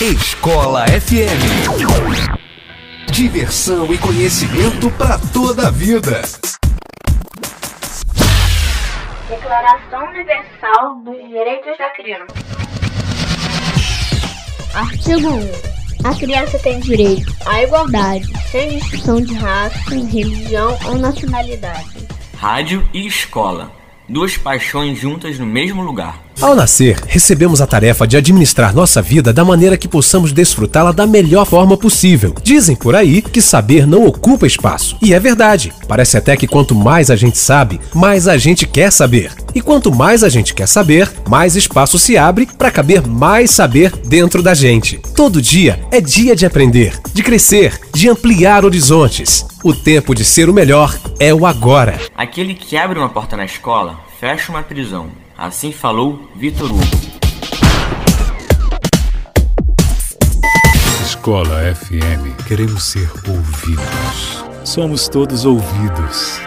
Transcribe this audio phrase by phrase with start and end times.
[0.00, 1.76] Escola FM.
[3.12, 6.22] Diversão e conhecimento para toda a vida.
[9.28, 12.34] Declaração Universal dos Direitos da Criança.
[14.72, 16.08] Artigo 1.
[16.08, 22.08] A criança tem direito à igualdade, sem distinção de raça, religião ou nacionalidade.
[22.38, 23.70] Rádio e escola.
[24.08, 26.29] Duas paixões juntas no mesmo lugar.
[26.40, 31.06] Ao nascer, recebemos a tarefa de administrar nossa vida da maneira que possamos desfrutá-la da
[31.06, 32.34] melhor forma possível.
[32.42, 34.96] Dizem por aí que saber não ocupa espaço.
[35.02, 35.70] E é verdade.
[35.86, 39.32] Parece até que quanto mais a gente sabe, mais a gente quer saber.
[39.54, 43.92] E quanto mais a gente quer saber, mais espaço se abre para caber mais saber
[44.06, 44.98] dentro da gente.
[45.14, 49.44] Todo dia é dia de aprender, de crescer, de ampliar horizontes.
[49.62, 52.00] O tempo de ser o melhor é o agora.
[52.16, 55.08] Aquele que abre uma porta na escola, fecha uma prisão.
[55.40, 56.84] Assim falou Vitor Hugo.
[61.02, 64.44] Escola FM, queremos ser ouvidos.
[64.66, 66.38] Somos todos ouvidos.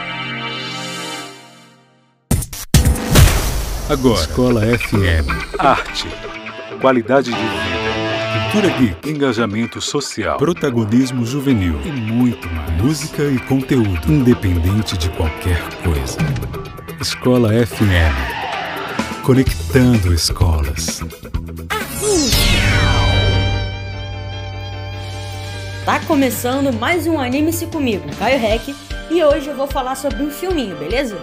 [3.89, 5.27] Agora, Escola FM.
[5.57, 6.07] Arte,
[6.79, 12.79] qualidade de vida, cultura geek, engajamento social, protagonismo juvenil e muito mais.
[12.79, 16.19] Música e conteúdo, independente de qualquer coisa.
[17.01, 18.42] Escola FM.
[19.23, 20.99] Conectando escolas.
[25.85, 28.75] Tá começando mais um Anime-se comigo, Caio Rec,
[29.09, 31.17] e hoje eu vou falar sobre um filminho, beleza?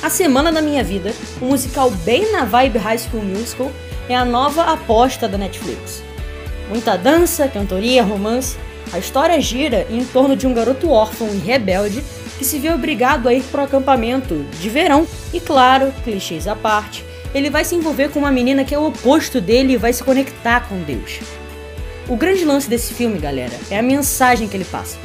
[0.00, 3.72] A Semana da Minha Vida, um musical bem na vibe High School Musical,
[4.08, 6.04] é a nova aposta da Netflix.
[6.68, 8.56] Muita dança, cantoria, romance,
[8.92, 12.04] a história gira em torno de um garoto órfão e rebelde
[12.38, 15.06] que se vê obrigado a ir para o acampamento de verão.
[15.32, 18.86] E claro, clichês à parte, ele vai se envolver com uma menina que é o
[18.86, 21.20] oposto dele e vai se conectar com Deus.
[22.08, 24.96] O grande lance desse filme, galera, é a mensagem que ele passa.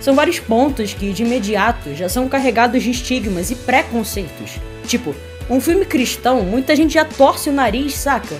[0.00, 4.58] São vários pontos que, de imediato, já são carregados de estigmas e preconceitos.
[4.86, 5.14] Tipo,
[5.48, 8.36] um filme cristão, muita gente já torce o nariz, saca?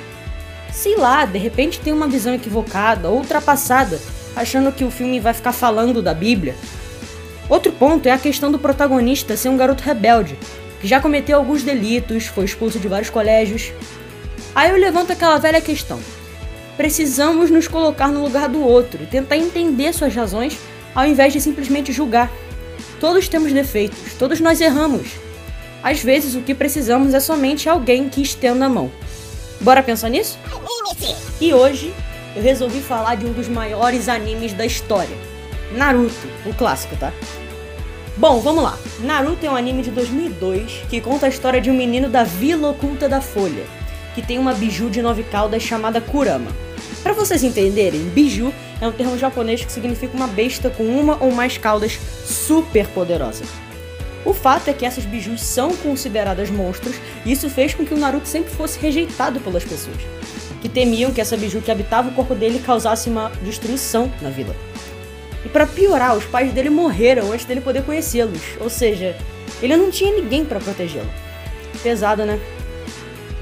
[0.71, 3.99] Sei lá, de repente tem uma visão equivocada ultrapassada,
[4.37, 6.55] achando que o filme vai ficar falando da Bíblia,
[7.49, 10.39] Outro ponto é a questão do protagonista ser um garoto rebelde,
[10.81, 13.73] que já cometeu alguns delitos, foi expulso de vários colégios.
[14.55, 16.01] Aí eu levanto aquela velha questão.
[16.77, 20.59] Precisamos nos colocar no lugar do outro e tentar entender suas razões
[20.95, 22.31] ao invés de simplesmente julgar.
[22.99, 25.09] Todos temos defeitos, todos nós erramos.
[25.83, 28.91] Às vezes o que precisamos é somente alguém que estenda a mão.
[29.61, 30.39] Bora pensar nisso?
[31.41, 31.93] E hoje
[32.35, 35.34] eu resolvi falar de um dos maiores animes da história
[35.75, 37.13] Naruto, o clássico, tá?
[38.17, 38.79] Bom, vamos lá.
[39.01, 42.71] Naruto é um anime de 2002 que conta a história de um menino da Vila
[42.71, 43.65] Oculta da Folha,
[44.15, 46.53] que tem uma biju de nove caudas chamada Kurama.
[47.03, 51.33] Para vocês entenderem, biju é um termo japonês que significa uma besta com uma ou
[51.33, 53.43] mais caudas super poderosa.
[54.25, 56.95] O fato é que essas bijus são consideradas monstros
[57.27, 59.99] e isso fez com que o Naruto sempre fosse rejeitado pelas pessoas,
[60.63, 64.55] que temiam que essa biju que habitava o corpo dele causasse uma destruição na vila.
[65.45, 68.41] E para piorar, os pais dele morreram antes dele poder conhecê-los.
[68.61, 69.17] Ou seja,
[69.61, 71.11] ele não tinha ninguém para protegê-lo.
[71.83, 72.41] Pesado, né?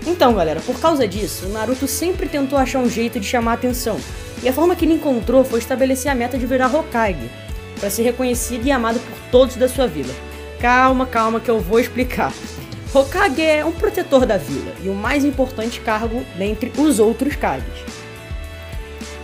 [0.07, 3.55] Então, galera, por causa disso, o Naruto sempre tentou achar um jeito de chamar a
[3.55, 4.01] atenção.
[4.43, 7.31] E a forma que ele encontrou foi estabelecer a meta de virar Hokage,
[7.79, 10.13] para ser reconhecido e amado por todos da sua vila.
[10.61, 12.33] Calma, calma que eu vou explicar.
[12.93, 18.02] Hokage é um protetor da vila e o mais importante cargo dentre os outros Kages.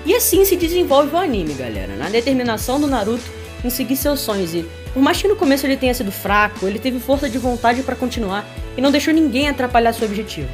[0.08, 3.30] E assim se desenvolve o anime, galera, na determinação do Naruto
[3.62, 4.64] em seguir seus sonhos e,
[4.94, 7.94] por mais que no começo ele tenha sido fraco, ele teve força de vontade para
[7.94, 10.48] continuar e não deixou ninguém atrapalhar seu objetivo.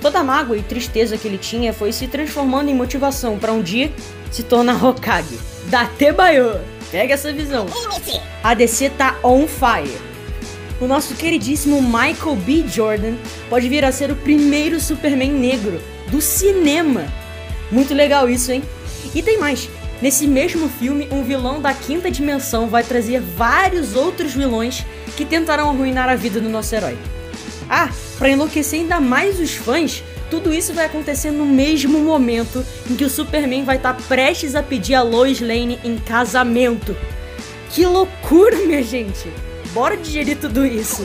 [0.00, 3.62] Toda a mágoa e tristeza que ele tinha foi se transformando em motivação para um
[3.62, 3.92] dia
[4.32, 5.38] se tornar Hokage.
[5.66, 6.60] Datebayo!
[6.90, 7.66] Pega essa visão.
[8.42, 9.96] A DC tá on fire.
[10.80, 12.64] O nosso queridíssimo Michael B.
[12.66, 13.14] Jordan
[13.48, 17.06] pode vir a ser o primeiro Superman negro do cinema.
[17.70, 18.60] Muito legal isso, hein?
[19.14, 19.68] E tem mais.
[20.00, 24.84] Nesse mesmo filme, um vilão da quinta dimensão vai trazer vários outros vilões
[25.16, 26.96] que tentarão arruinar a vida do nosso herói.
[27.68, 32.94] Ah, para enlouquecer ainda mais os fãs, tudo isso vai acontecer no mesmo momento em
[32.94, 36.96] que o Superman vai estar tá prestes a pedir a Lois Lane em casamento.
[37.70, 39.28] Que loucura, minha gente!
[39.72, 41.02] Bora digerir tudo isso.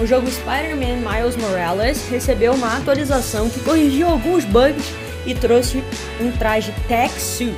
[0.00, 4.86] O jogo Spider-Man Miles Morales recebeu uma atualização que corrigiu alguns bugs
[5.26, 5.82] e trouxe
[6.20, 7.56] um traje tech suit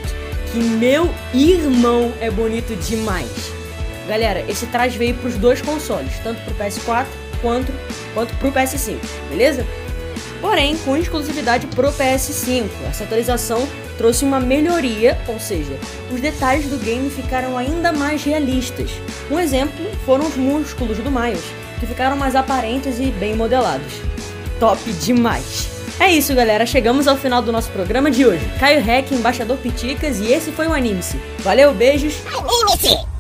[0.53, 3.53] que meu irmão é bonito demais.
[4.09, 7.07] Galera, esse traje veio para os dois consoles, tanto para o PS4
[7.41, 7.73] quanto
[8.13, 9.67] quanto para o PS5, beleza?
[10.45, 12.69] porém com exclusividade pro PS5.
[12.87, 13.67] Essa atualização
[13.97, 15.79] trouxe uma melhoria, ou seja,
[16.13, 18.91] os detalhes do game ficaram ainda mais realistas.
[19.31, 21.45] Um exemplo foram os músculos do Miles,
[21.81, 23.95] que ficaram mais aparentes e bem modelados.
[24.61, 25.74] Top demais!
[26.01, 26.67] É isso, galera.
[26.67, 28.45] Chegamos ao final do nosso programa de hoje.
[28.59, 31.19] Caio Rec, embaixador Piticas, e esse foi o Anime-se.
[31.41, 32.15] Valeu, beijos.
[32.27, 33.15] Anime-se!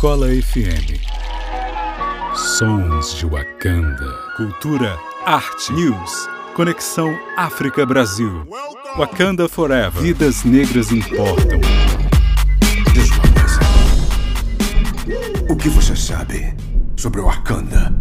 [0.00, 0.98] Escola FM.
[2.34, 4.10] Sons de Wakanda.
[4.34, 6.26] Cultura, arte, news.
[6.54, 8.48] Conexão África-Brasil.
[8.96, 10.00] Wakanda Forever.
[10.00, 11.60] Vidas negras importam.
[15.50, 16.56] O que você sabe
[16.96, 17.92] sobre Wakanda?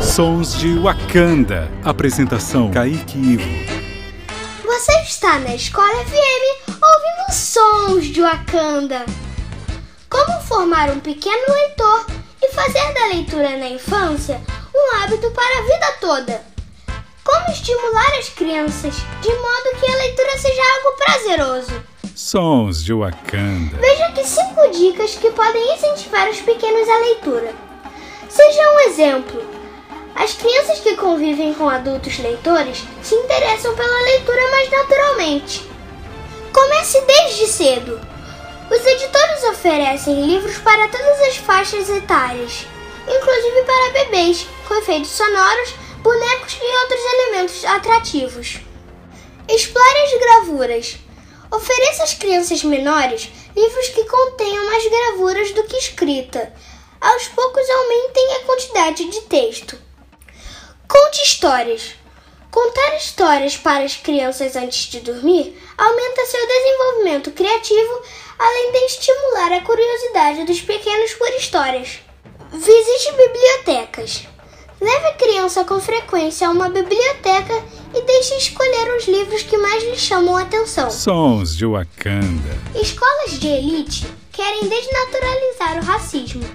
[0.00, 1.68] Sons de Wakanda.
[1.82, 3.50] Apresentação Kaique Ivo.
[4.64, 9.25] Você está na Escola FM ouvindo sons de Wakanda.
[10.16, 12.06] Como formar um pequeno leitor
[12.42, 14.40] e fazer da leitura na infância
[14.74, 16.42] um hábito para a vida toda.
[17.22, 21.82] Como estimular as crianças de modo que a leitura seja algo prazeroso.
[22.14, 23.76] Sons de Wakanda.
[23.76, 27.54] Veja aqui cinco dicas que podem incentivar os pequenos à leitura.
[28.30, 29.44] Seja um exemplo.
[30.14, 35.68] As crianças que convivem com adultos leitores se interessam pela leitura mais naturalmente.
[36.54, 38.15] Comece desde cedo.
[38.86, 42.68] Os editores oferecem livros para todas as faixas etárias,
[43.02, 45.74] inclusive para bebês, com efeitos sonoros,
[46.04, 48.60] bonecos e outros elementos atrativos.
[49.48, 50.96] Explore as gravuras.
[51.50, 56.54] Ofereça às crianças menores livros que contenham mais gravuras do que escrita.
[57.00, 59.76] Aos poucos aumentem a quantidade de texto.
[60.86, 61.96] Conte histórias.
[62.56, 68.00] Contar histórias para as crianças antes de dormir aumenta seu desenvolvimento criativo,
[68.38, 71.98] além de estimular a curiosidade dos pequenos por histórias.
[72.50, 74.26] Visite bibliotecas.
[74.80, 77.62] Leve a criança com frequência a uma biblioteca
[77.94, 80.90] e deixe escolher os livros que mais lhe chamam a atenção.
[80.90, 82.58] Sons de Wakanda.
[82.74, 86.48] Escolas de elite querem desnaturalizar o racismo.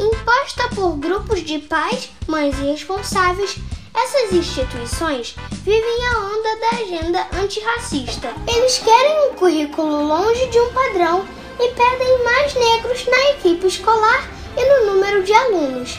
[0.00, 3.56] Imposta por grupos de pais, mães irresponsáveis,
[3.96, 8.32] essas instituições vivem a onda da agenda antirracista.
[8.46, 11.26] Eles querem um currículo longe de um padrão
[11.58, 15.98] e pedem mais negros na equipe escolar e no número de alunos.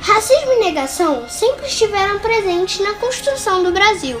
[0.00, 4.20] Racismo e negação sempre estiveram presentes na construção do Brasil.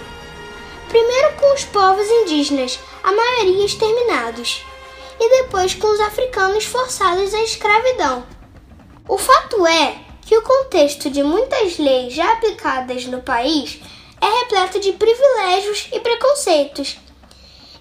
[0.88, 4.64] Primeiro com os povos indígenas, a maioria exterminados,
[5.20, 8.24] e depois com os africanos forçados à escravidão.
[9.06, 13.80] O fato é que o contexto de muitas leis já aplicadas no país
[14.20, 16.98] é repleto de privilégios e preconceitos,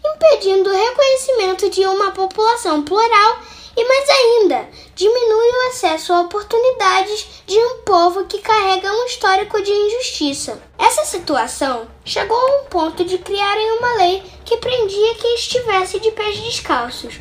[0.02, 3.40] impedindo o reconhecimento de uma população plural
[3.76, 9.62] e, mais ainda, diminui o acesso a oportunidades de um povo que carrega um histórico
[9.62, 10.58] de injustiça.
[10.80, 16.12] Essa situação chegou a um ponto de criarem uma lei que prendia quem estivesse de
[16.12, 17.20] pés descalços,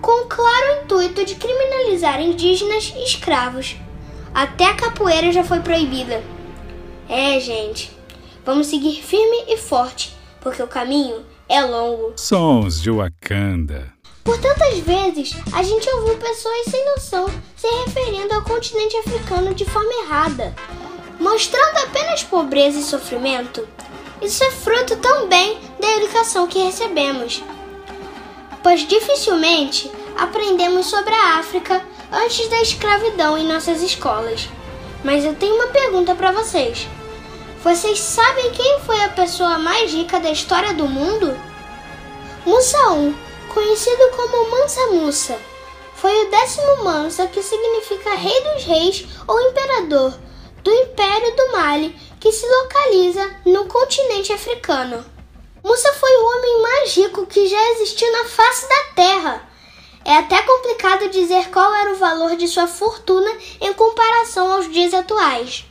[0.00, 3.74] com o claro intuito de criminalizar indígenas e escravos.
[4.34, 6.22] Até a capoeira já foi proibida.
[7.08, 7.90] É, gente,
[8.44, 12.12] vamos seguir firme e forte, porque o caminho é longo.
[12.16, 13.92] Sons de Wakanda.
[14.22, 19.64] Por tantas vezes, a gente ouviu pessoas sem noção se referindo ao continente africano de
[19.64, 20.54] forma errada,
[21.18, 23.66] mostrando apenas pobreza e sofrimento.
[24.22, 27.42] Isso é fruto também da educação que recebemos,
[28.62, 34.48] pois dificilmente aprendemos sobre a África antes da escravidão em nossas escolas.
[35.02, 36.86] Mas eu tenho uma pergunta para vocês.
[37.62, 41.38] Vocês sabem quem foi a pessoa mais rica da história do mundo?
[42.44, 42.78] Musa
[43.52, 45.38] conhecido como Mansa Musa,
[46.00, 50.14] foi o décimo Mansa, que significa Rei dos Reis ou Imperador,
[50.64, 55.04] do Império do Mali, que se localiza no continente africano.
[55.62, 59.49] Musa foi o homem mais rico que já existiu na face da Terra.
[60.10, 64.92] É até complicado dizer qual era o valor de sua fortuna em comparação aos dias
[64.92, 65.64] atuais.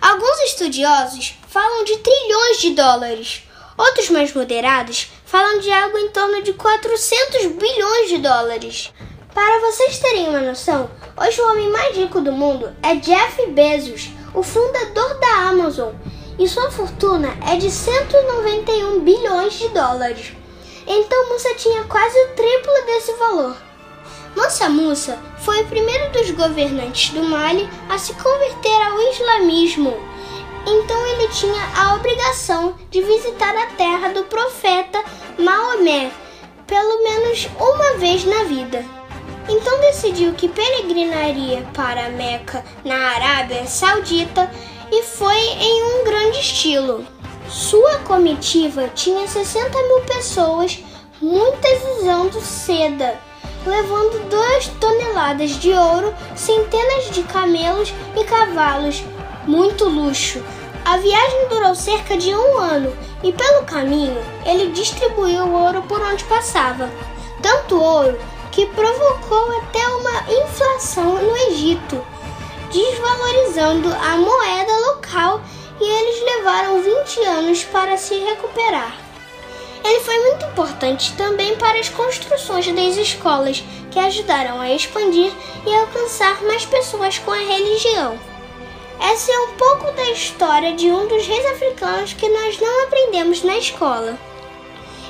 [0.00, 3.42] Alguns estudiosos falam de trilhões de dólares.
[3.76, 8.94] Outros mais moderados falam de algo em torno de 400 bilhões de dólares.
[9.34, 14.08] Para vocês terem uma noção, hoje o homem mais rico do mundo é Jeff Bezos,
[14.32, 15.92] o fundador da Amazon,
[16.38, 20.39] e sua fortuna é de 191 bilhões de dólares.
[20.86, 23.56] Então Musa tinha quase o triplo desse valor.
[24.36, 29.96] Mansa Musa foi o primeiro dos governantes do Mali a se converter ao islamismo.
[30.66, 35.02] Então ele tinha a obrigação de visitar a terra do profeta
[35.38, 36.12] Maomé
[36.70, 38.84] pelo menos uma vez na vida.
[39.48, 44.48] Então decidiu que peregrinaria para Meca, na Arábia Saudita,
[44.92, 47.04] e foi em um grande estilo.
[47.50, 50.78] Sua comitiva tinha 60 mil pessoas,
[51.20, 53.18] muitas usando seda,
[53.66, 59.02] levando duas toneladas de ouro, centenas de camelos e cavalos.
[59.48, 60.40] Muito luxo.
[60.84, 66.22] A viagem durou cerca de um ano e, pelo caminho, ele distribuiu ouro por onde
[66.24, 66.88] passava.
[67.42, 68.16] Tanto ouro
[68.52, 72.00] que provocou até uma inflação no Egito,
[72.72, 75.40] desvalorizando a moeda local
[75.80, 78.96] e eles levaram 20 anos para se recuperar.
[79.82, 85.32] Ele foi muito importante também para as construções das escolas, que ajudaram a expandir
[85.66, 88.18] e alcançar mais pessoas com a religião.
[89.00, 93.42] Essa é um pouco da história de um dos reis africanos que nós não aprendemos
[93.42, 94.18] na escola.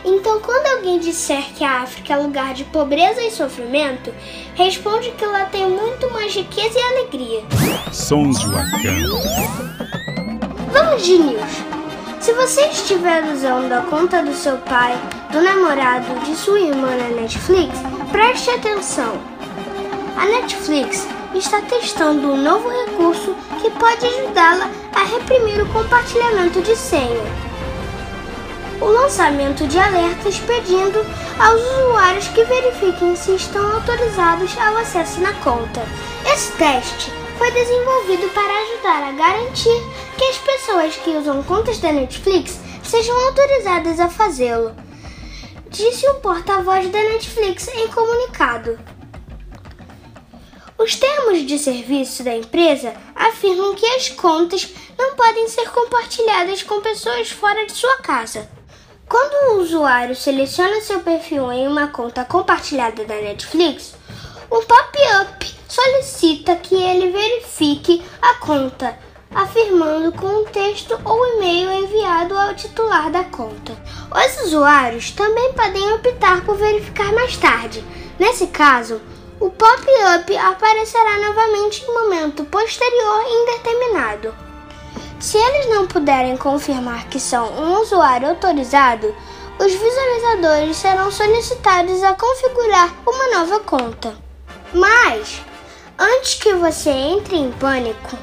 [0.04, 4.14] Então, quando alguém disser que a África é lugar de pobreza e sofrimento,
[4.54, 7.42] responde que lá tem muito mais riqueza e alegria.
[7.92, 9.99] Sons de Wakanda.
[10.72, 11.64] News.
[12.20, 14.96] Se você estiver usando a conta do seu pai,
[15.32, 17.76] do namorado, de sua irmã na Netflix,
[18.12, 19.20] preste atenção.
[20.16, 26.76] A Netflix está testando um novo recurso que pode ajudá-la a reprimir o compartilhamento de
[26.76, 27.24] senha.
[28.80, 31.04] O lançamento de alertas pedindo
[31.38, 35.82] aos usuários que verifiquem se estão autorizados ao acesso na conta.
[36.32, 39.82] Esse teste foi desenvolvido para ajudar a garantir
[40.18, 44.76] que as pessoas que usam contas da Netflix sejam autorizadas a fazê-lo,
[45.70, 48.78] disse um porta-voz da Netflix em comunicado.
[50.76, 54.68] Os termos de serviço da empresa afirmam que as contas
[54.98, 58.50] não podem ser compartilhadas com pessoas fora de sua casa.
[59.08, 63.94] Quando o usuário seleciona seu perfil em uma conta compartilhada da Netflix,
[64.52, 68.98] um pop-up solicita que ele verifique a conta,
[69.34, 73.76] afirmando com um texto ou e-mail enviado ao titular da conta.
[74.10, 77.84] Os usuários também podem optar por verificar mais tarde,
[78.20, 79.00] Nesse caso,
[79.40, 84.34] o pop-up aparecerá novamente em momento posterior indeterminado.
[85.18, 89.14] Se eles não puderem confirmar que são um usuário autorizado,
[89.58, 94.14] os visualizadores serão solicitados a configurar uma nova conta.
[94.74, 95.40] Mas,
[96.00, 98.16] antes que você entre em pânico,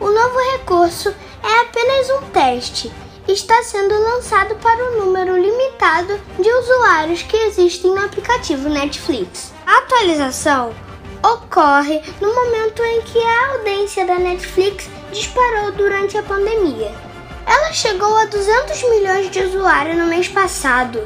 [0.00, 2.92] o novo recurso é apenas um teste
[3.28, 9.52] está sendo lançado para um número limitado de usuários que existem no aplicativo Netflix.
[9.64, 10.74] A atualização
[11.22, 16.92] ocorre no momento em que a audiência da Netflix disparou durante a pandemia.
[17.46, 21.00] Ela chegou a 200 milhões de usuários no mês passado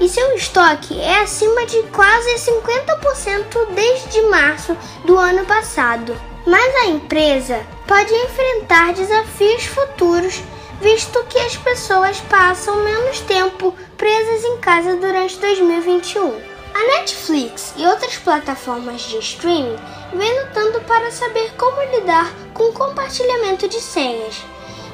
[0.00, 6.18] e seu estoque é acima de quase 50% desde março do ano passado.
[6.46, 10.42] Mas a empresa pode enfrentar desafios futuros,
[10.80, 16.50] visto que as pessoas passam menos tempo presas em casa durante 2021.
[16.72, 19.76] A Netflix e outras plataformas de streaming
[20.14, 24.42] vêm lutando para saber como lidar com o compartilhamento de senhas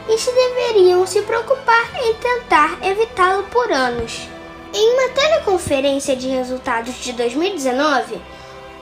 [0.09, 4.36] e se deveriam se preocupar em tentar evitá-lo por anos.
[4.73, 8.21] Em uma teleconferência de resultados de 2019,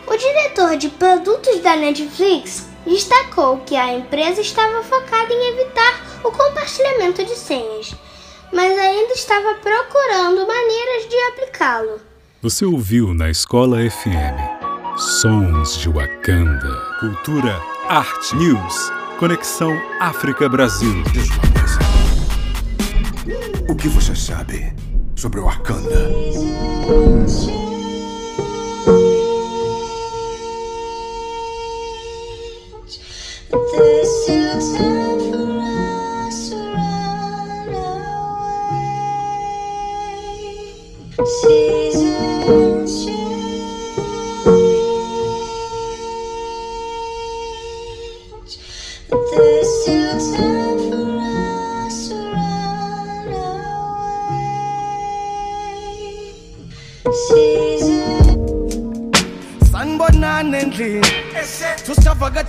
[0.06, 6.30] o diretor de produtos da Netflix destacou que a empresa estava focada em evitar o
[6.30, 7.94] compartilhamento de senhas,
[8.52, 12.00] mas ainda estava procurando maneiras de aplicá-lo.
[12.42, 14.64] Você ouviu na Escola FM
[14.96, 21.02] Sons de Wakanda, Cultura, Arte, News, Conexão África-Brasil.
[23.68, 24.72] O que você sabe
[25.16, 26.10] sobre o Wakanda?
[41.24, 41.83] sanibonani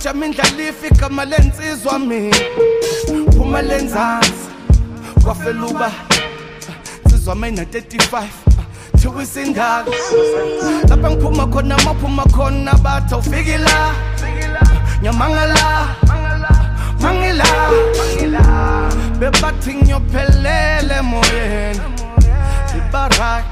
[0.06, 2.36] tusavakajama indlala ifika malensizwa mina
[3.36, 4.32] phuma lenzansi
[5.24, 5.92] kwafeluba.
[7.10, 8.22] Sizwa mayina 35
[8.96, 9.84] thiwa isindala
[10.88, 13.94] lapha ngiphuma khona maphuma khona bathi awufiki la
[15.02, 15.88] nyamangala
[17.00, 17.46] mangila.
[19.18, 21.80] Bebathi ngiyophelele moyeni
[22.76, 23.44] ibarak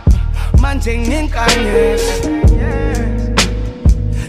[0.60, 2.02] manje nginkanyela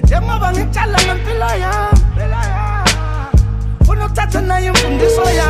[0.03, 1.94] njengoba ngitshala ngempilo yami
[4.15, 5.47] tatana yimfundi soya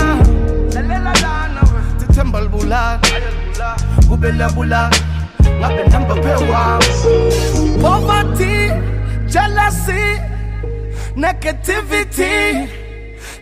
[2.00, 3.00] tithemba libulala
[4.10, 4.90] kubelabula
[5.60, 6.80] ngabe namba phewa
[7.82, 8.56] poverty
[9.34, 10.04] jealousy
[11.16, 12.68] negativity.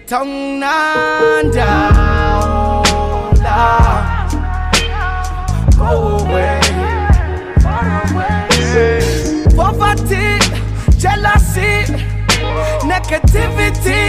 [0.06, 1.70] Tanginanda
[5.78, 6.60] go away.
[9.58, 10.26] Poverty
[11.02, 11.72] jealousy
[12.92, 14.03] negativity.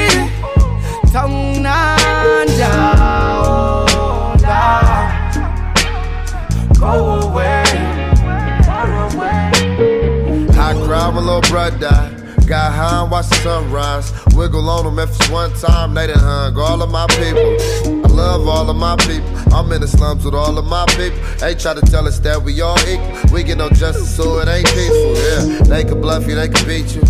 [11.41, 12.21] Little brother.
[12.47, 14.13] Got high and watch the sunrise.
[14.35, 17.57] Wiggle on them Memphis one time, they done hung all of my people.
[18.05, 19.29] I love all of my people.
[19.53, 21.19] I'm in the slums with all of my people.
[21.39, 23.33] They try to tell us that we all equal.
[23.33, 25.15] We get no justice, so it ain't peaceful.
[25.17, 27.03] Yeah, they can bluff you, they can beat you.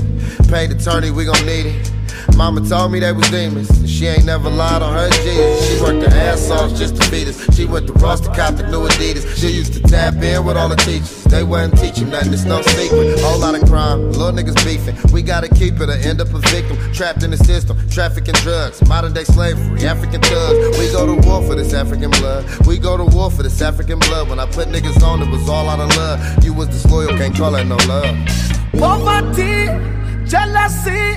[0.49, 1.94] Paid attorney, we gon' need it.
[2.37, 3.69] Mama told me they was demons.
[3.89, 5.69] She ain't never lied on her Jesus.
[5.69, 7.55] She worked her ass off just to feed us.
[7.55, 9.37] She went to Ross to cop the new Adidas.
[9.37, 11.25] She used to tap in with all the teachers.
[11.25, 13.21] They wasn't teaching nothing, it's no secret.
[13.21, 14.97] Whole lot of crime, little niggas beefing.
[15.13, 16.77] We gotta keep it or end up a victim.
[16.93, 20.79] Trapped in the system, trafficking drugs, modern day slavery, African thugs.
[20.79, 22.45] We go to war for this African blood.
[22.67, 24.29] We go to war for this African blood.
[24.29, 26.45] When I put niggas on, it was all out of love.
[26.45, 28.17] You was disloyal, can't call it no love.
[28.79, 29.67] Poverty,
[30.29, 31.17] jealousy,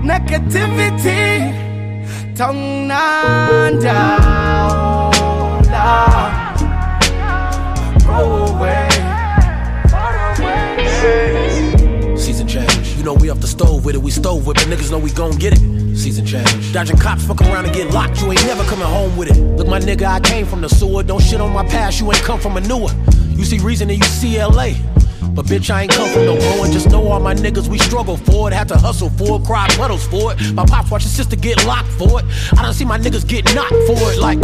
[0.00, 1.52] negativity,
[2.36, 2.88] tongue
[8.06, 8.88] Go away,
[9.90, 12.16] far away.
[12.16, 12.96] Season change.
[12.96, 14.68] You know we off the stove with it, we stove with it.
[14.68, 15.96] Niggas know we gon' get it.
[15.96, 16.72] Season change.
[16.72, 18.20] Dodging cops, fuck around and get locked.
[18.20, 19.40] You ain't never coming home with it.
[19.56, 21.02] Look, my nigga, I came from the sewer.
[21.02, 22.90] Don't shit on my past, you ain't come from a newer.
[23.30, 24.74] You see reason and you see LA.
[25.34, 26.72] But bitch, I ain't come from no growing.
[26.72, 28.54] Just know all my niggas, we struggle for it.
[28.54, 30.52] Had to hustle for it, cry puddles for it.
[30.52, 32.26] My pops watch his sister get locked for it.
[32.58, 34.18] I don't see my niggas get knocked for it.
[34.18, 34.40] Like,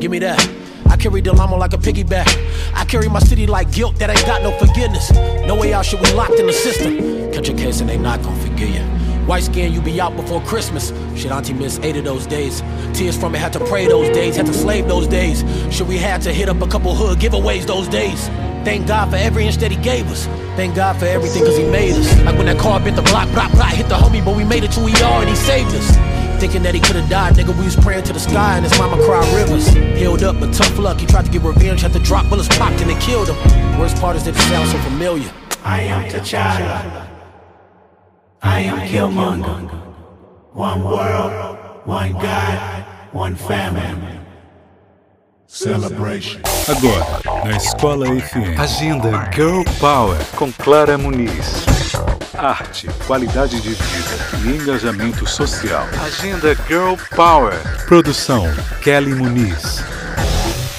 [0.00, 0.40] give me that.
[0.86, 2.28] I carry the llama like a piggyback.
[2.74, 5.10] I carry my city like guilt that ain't got no forgiveness.
[5.46, 7.32] No way out, shit, we locked in the system.
[7.32, 8.82] Catch a case and they not gonna forgive you.
[9.26, 10.92] White skin, you be out before Christmas.
[11.16, 12.62] Shit, auntie missed eight of those days.
[12.92, 15.42] Tears from it, had to pray those days, had to slave those days.
[15.74, 18.28] Shit, we had to hit up a couple hood giveaways those days.
[18.64, 20.24] Thank God for every inch that he gave us.
[20.56, 22.08] Thank God for everything cause he made us.
[22.24, 24.64] Like when that car bit the block, block, block, hit the homie, but we made
[24.64, 25.88] it to ER and he saved us.
[26.40, 28.96] Thinking that he could've died, nigga, we was praying to the sky and his mama
[29.04, 29.68] cried rivers.
[29.98, 32.80] Healed up, but tough luck, he tried to get revenge, had to drop bullets popped
[32.80, 33.36] and they killed him.
[33.78, 35.30] Worst part is that it sounds so familiar.
[35.62, 37.06] I am T'Challa.
[38.42, 39.70] I am Killmonger.
[40.54, 44.13] One world, one God, one family.
[45.54, 46.40] Celebration.
[46.66, 48.58] Agora, na Escola FM.
[48.58, 51.64] Agenda Girl Power com Clara Muniz.
[52.36, 55.86] Arte, qualidade de vida e engajamento social.
[56.04, 57.54] Agenda Girl Power.
[57.86, 58.42] Produção
[58.82, 59.78] Kelly Muniz.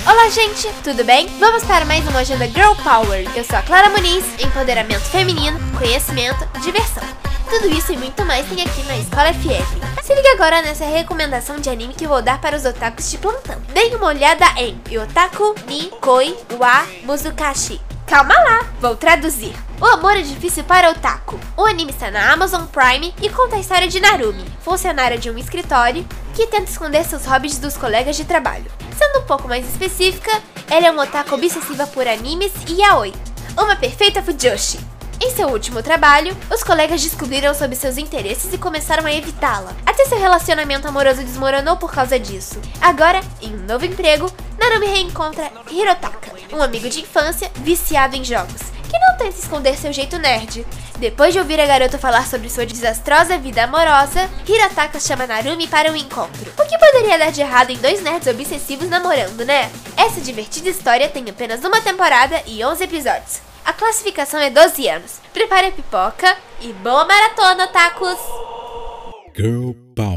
[0.05, 1.29] Olá, gente, tudo bem?
[1.39, 3.25] Vamos para mais uma Agenda Girl Power.
[3.33, 7.24] Eu sou a Clara Muniz, empoderamento feminino, conhecimento, diversão.
[7.49, 10.03] Tudo isso e muito mais tem aqui na Escola FM.
[10.03, 13.59] Se liga agora nessa recomendação de anime que vou dar para os otakus de plantão.
[13.73, 17.79] Deem uma olhada em Yotaku ni Koi wa Muzukashi.
[18.07, 19.55] Calma lá, vou traduzir.
[19.79, 21.39] O amor é difícil para otaku.
[21.57, 25.37] O anime está na Amazon Prime e conta a história de Narumi, funcionária de um
[25.37, 28.71] escritório que tenta esconder seus hobbies dos colegas de trabalho.
[28.97, 30.31] Sendo um pouco mais específica,
[30.69, 33.13] ela é uma otaku obsessiva por animes e yaoi,
[33.57, 34.94] uma perfeita fujoshi.
[35.21, 39.73] Em seu último trabalho, os colegas descobriram sobre seus interesses e começaram a evitá-la.
[39.85, 42.59] Até seu relacionamento amoroso desmoronou por causa disso.
[42.81, 48.61] Agora, em um novo emprego, Narumi reencontra Hirotaka, um amigo de infância viciado em jogos,
[48.89, 50.65] que não tenta esconder seu jeito nerd.
[50.97, 55.91] Depois de ouvir a garota falar sobre sua desastrosa vida amorosa, Hirotaka chama Narumi para
[55.91, 56.51] um encontro.
[56.57, 59.71] O que poderia dar de errado em dois nerds obsessivos namorando, né?
[59.95, 63.54] Essa divertida história tem apenas uma temporada e 11 episódios.
[63.65, 65.19] A classificação é 12 anos.
[65.33, 68.19] Prepare a pipoca e boa maratona, tacos!
[69.35, 70.14] Girl Power.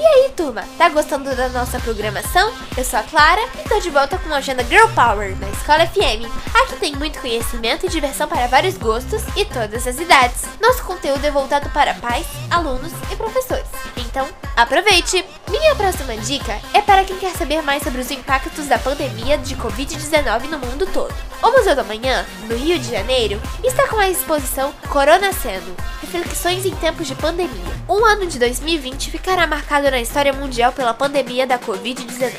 [0.00, 2.50] E aí, turma, tá gostando da nossa programação?
[2.74, 5.86] Eu sou a Clara e tô de volta com a agenda Girl Power na Escola
[5.86, 6.24] FM.
[6.54, 10.46] Aqui tem muito conhecimento e diversão para vários gostos e todas as idades.
[10.58, 13.68] Nosso conteúdo é voltado para pais, alunos e professores.
[13.98, 15.22] Então, aproveite!
[15.50, 19.54] Minha próxima dica é para quem quer saber mais sobre os impactos da pandemia de
[19.54, 21.14] Covid-19 no mundo todo.
[21.42, 26.66] O Museu da Manhã, no Rio de Janeiro, está com a exposição Corona Sendo Reflexões
[26.66, 27.80] em Tempos de Pandemia.
[27.88, 32.32] Um ano de 2020 ficará marcado na história mundial pela pandemia da Covid-19.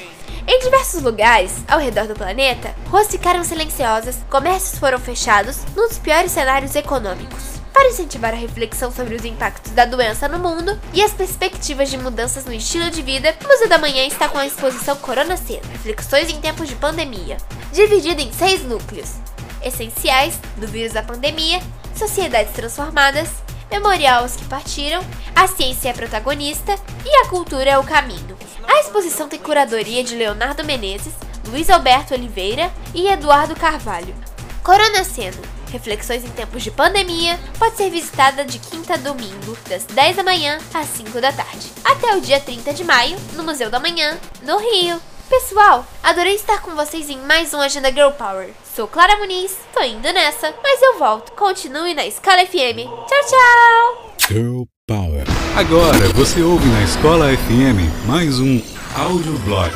[0.48, 6.00] Em diversos lugares ao redor do planeta, ruas ficaram silenciosas, comércios foram fechados, num dos
[6.00, 7.62] piores cenários econômicos.
[7.74, 11.98] Para incentivar a reflexão sobre os impactos da doença no mundo e as perspectivas de
[11.98, 15.62] mudanças no estilo de vida, o Museu da Manhã está com a exposição Corona Cena
[15.72, 17.38] Reflexões em Tempos de Pandemia,
[17.72, 19.16] dividida em seis núcleos:
[19.64, 21.62] essenciais, do vírus da pandemia,
[21.96, 23.30] sociedades transformadas,
[23.72, 25.02] memorial aos que partiram,
[25.34, 28.38] a ciência é a protagonista e a cultura é o caminho.
[28.68, 31.14] A exposição tem curadoria de Leonardo Menezes,
[31.48, 34.14] Luiz Alberto Oliveira e Eduardo Carvalho.
[34.62, 39.86] Corona Seno Reflexões em Tempos de Pandemia pode ser visitada de quinta a domingo, das
[39.86, 43.70] 10 da manhã às 5 da tarde, até o dia 30 de maio, no Museu
[43.70, 45.02] da Manhã, no Rio.
[45.32, 48.50] Pessoal, adorei estar com vocês em mais um Agenda Girl Power.
[48.76, 51.32] Sou Clara Muniz, tô indo nessa, mas eu volto.
[51.32, 52.84] Continue na Escola FM.
[53.08, 54.16] Tchau, tchau!
[54.28, 55.24] Girl Power.
[55.56, 58.62] Agora você ouve na Escola FM mais um
[58.94, 59.72] audioblog.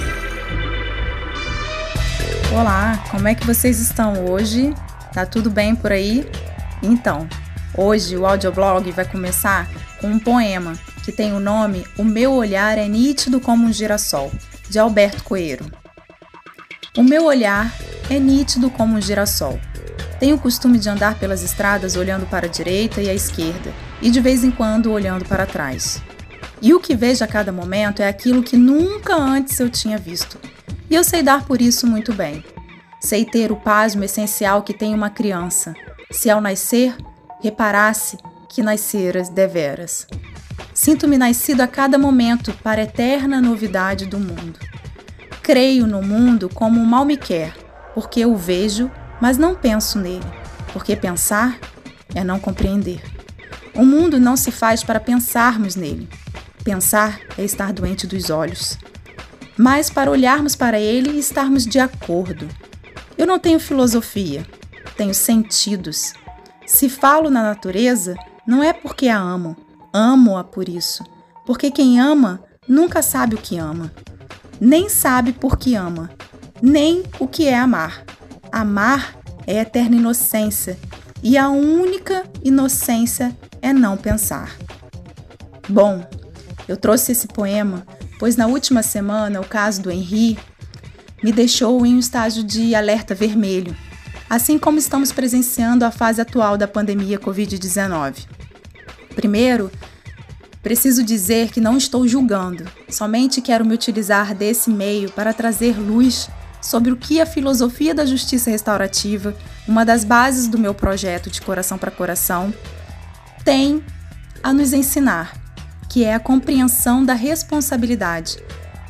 [2.54, 4.74] Olá, como é que vocês estão hoje?
[5.14, 6.30] Tá tudo bem por aí?
[6.84, 7.30] Então,
[7.78, 9.70] hoje o audioblog vai começar
[10.02, 10.74] com um poema
[11.06, 14.30] que tem o nome O Meu Olhar é Nítido como um Girassol,
[14.76, 15.72] de Alberto Coeiro.
[16.98, 17.74] O meu olhar
[18.10, 19.58] é nítido como um girassol.
[20.20, 24.12] Tenho o costume de andar pelas estradas olhando para a direita e a esquerda, e
[24.12, 26.04] de vez em quando olhando para trás.
[26.62, 30.38] E o que vejo a cada momento é aquilo que nunca antes eu tinha visto.
[30.90, 32.44] E eu sei dar por isso muito bem.
[33.00, 35.74] Sei ter o pasmo essencial que tem uma criança,
[36.12, 36.98] se ao nascer
[37.42, 38.18] reparasse
[38.50, 40.06] que nasceras deveras.
[40.86, 44.60] Sinto-me nascido a cada momento para a eterna novidade do mundo.
[45.42, 47.56] Creio no mundo como o mal me quer,
[47.96, 50.24] porque eu o vejo, mas não penso nele,
[50.72, 51.58] porque pensar
[52.14, 53.02] é não compreender.
[53.74, 56.08] O mundo não se faz para pensarmos nele.
[56.64, 58.78] Pensar é estar doente dos olhos.
[59.58, 62.48] Mas para olharmos para ele e estarmos de acordo.
[63.18, 64.46] Eu não tenho filosofia,
[64.96, 66.14] tenho sentidos.
[66.64, 68.14] Se falo na natureza,
[68.46, 69.65] não é porque a amo,
[69.96, 71.04] amo-a por isso.
[71.46, 73.92] Porque quem ama nunca sabe o que ama,
[74.60, 76.10] nem sabe por que ama.
[76.62, 78.04] nem o que é amar.
[78.52, 80.78] Amar é eterna inocência,
[81.22, 84.56] e a única inocência é não pensar.
[85.68, 86.04] Bom,
[86.68, 87.86] eu trouxe esse poema
[88.20, 90.38] pois na última semana o caso do Henri
[91.24, 93.76] me deixou em um estágio de alerta vermelho,
[94.30, 98.28] assim como estamos presenciando a fase atual da pandemia Covid-19.
[99.16, 99.72] Primeiro,
[100.62, 106.30] preciso dizer que não estou julgando, somente quero me utilizar desse meio para trazer luz
[106.62, 109.36] sobre o que a filosofia da justiça restaurativa,
[109.68, 112.54] uma das bases do meu projeto de Coração para Coração,
[113.44, 113.84] tem
[114.42, 115.38] a nos ensinar,
[115.90, 118.38] que é a compreensão da responsabilidade,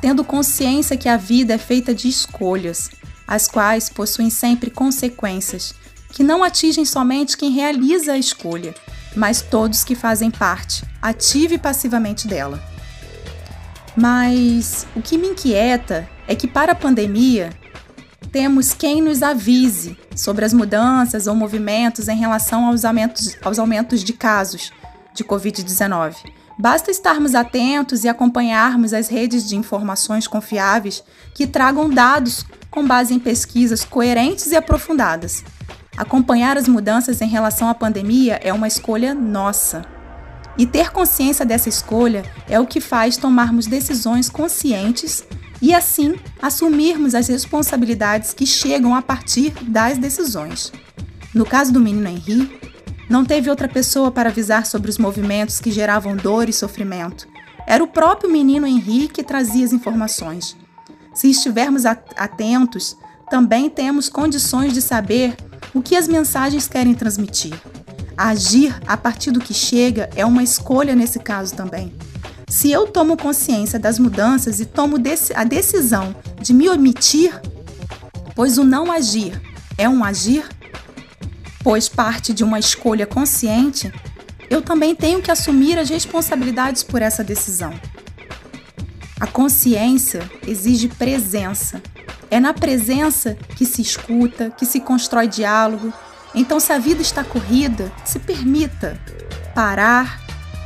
[0.00, 2.90] tendo consciência que a vida é feita de escolhas,
[3.28, 5.74] as quais possuem sempre consequências,
[6.10, 8.74] que não atingem somente quem realiza a escolha,
[9.16, 12.62] mas todos que fazem parte, ativa e passivamente dela.
[13.96, 17.50] Mas o que me inquieta é que, para a pandemia,
[18.30, 24.04] temos quem nos avise sobre as mudanças ou movimentos em relação aos aumentos, aos aumentos
[24.04, 24.70] de casos
[25.14, 26.14] de Covid-19.
[26.58, 31.02] Basta estarmos atentos e acompanharmos as redes de informações confiáveis
[31.34, 35.42] que tragam dados com base em pesquisas coerentes e aprofundadas.
[35.96, 39.84] Acompanhar as mudanças em relação à pandemia é uma escolha nossa.
[40.58, 45.24] E ter consciência dessa escolha é o que faz tomarmos decisões conscientes
[45.60, 50.72] e, assim, assumirmos as responsabilidades que chegam a partir das decisões.
[51.34, 52.60] No caso do menino Henri,
[53.08, 57.26] não teve outra pessoa para avisar sobre os movimentos que geravam dor e sofrimento.
[57.66, 60.56] Era o próprio menino Henri que trazia as informações.
[61.14, 62.96] Se estivermos atentos,
[63.30, 65.36] também temos condições de saber
[65.76, 67.52] o que as mensagens querem transmitir.
[68.16, 71.92] Agir a partir do que chega é uma escolha nesse caso também.
[72.48, 74.96] Se eu tomo consciência das mudanças e tomo
[75.34, 77.38] a decisão de me omitir,
[78.34, 79.38] pois o não agir
[79.76, 80.48] é um agir,
[81.62, 83.92] pois parte de uma escolha consciente,
[84.48, 87.74] eu também tenho que assumir as responsabilidades por essa decisão.
[89.18, 91.82] A consciência exige presença.
[92.30, 95.92] É na presença que se escuta, que se constrói diálogo.
[96.34, 99.00] Então, se a vida está corrida, se permita
[99.54, 100.20] parar,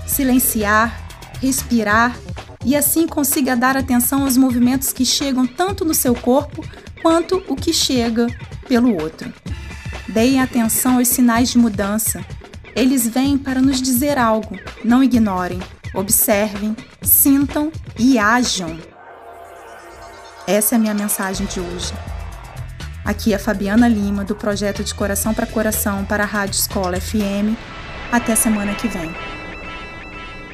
[0.06, 1.00] silenciar,
[1.40, 2.16] respirar
[2.64, 6.64] e assim consiga dar atenção aos movimentos que chegam tanto no seu corpo
[7.00, 8.26] quanto o que chega
[8.68, 9.32] pelo outro.
[10.08, 12.24] Deem atenção aos sinais de mudança.
[12.74, 14.58] Eles vêm para nos dizer algo.
[14.84, 15.60] Não ignorem.
[15.94, 18.78] Observem, sintam e ajam.
[20.46, 21.92] Essa é a minha mensagem de hoje.
[23.04, 27.54] Aqui é Fabiana Lima, do projeto de Coração para Coração para a Rádio Escola FM.
[28.10, 29.14] Até semana que vem.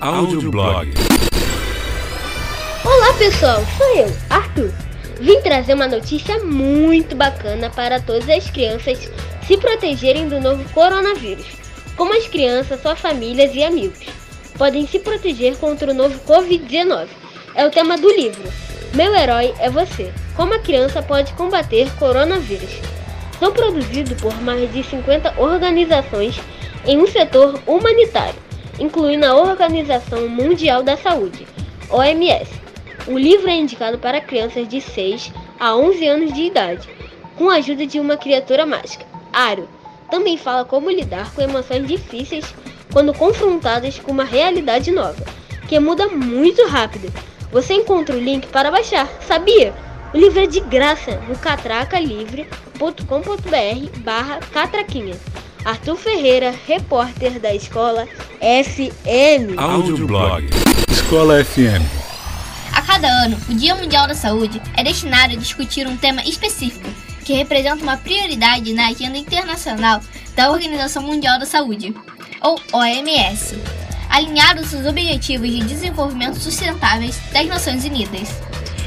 [0.00, 0.92] Audioblog.
[2.85, 4.72] Olá pessoal, sou eu, Arthur.
[5.20, 9.09] Vim trazer uma notícia muito bacana para todas as crianças
[9.46, 11.46] se protegerem do novo coronavírus,
[11.96, 14.04] como as crianças, suas famílias e amigos
[14.56, 17.26] podem se proteger contra o novo Covid-19.
[17.57, 18.53] É o tema do livro.
[18.95, 20.12] Meu herói é você.
[20.37, 22.83] Como a criança pode combater coronavírus?
[23.38, 26.38] São produzidos por mais de 50 organizações
[26.87, 28.38] em um setor humanitário,
[28.79, 31.49] incluindo a Organização Mundial da Saúde,
[31.88, 32.53] OMS.
[33.07, 36.87] O livro é indicado para crianças de 6 a 11 anos de idade,
[37.38, 39.07] com a ajuda de uma criatura mágica.
[39.33, 39.66] Aro
[40.11, 42.55] também fala como lidar com emoções difíceis
[42.92, 45.25] quando confrontadas com uma realidade nova,
[45.66, 47.11] que muda muito rápido.
[47.50, 49.72] Você encontra o link para baixar, sabia?
[50.12, 55.16] O livro é de graça no catracalivre.com.br barra catraquinha.
[55.64, 58.06] Arthur Ferreira, repórter da Escola
[58.40, 59.59] FM.
[59.59, 60.48] Audioblog.
[60.90, 61.82] Escola FM.
[62.72, 66.88] A cada ano, o Dia Mundial da Saúde é destinado a discutir um tema específico
[67.24, 70.00] que representa uma prioridade na agenda internacional
[70.37, 71.92] da Organização Mundial da Saúde,
[72.40, 73.56] ou OMS,
[74.16, 78.31] alinhados aos Objetivos de Desenvolvimento Sustentáveis das Nações Unidas.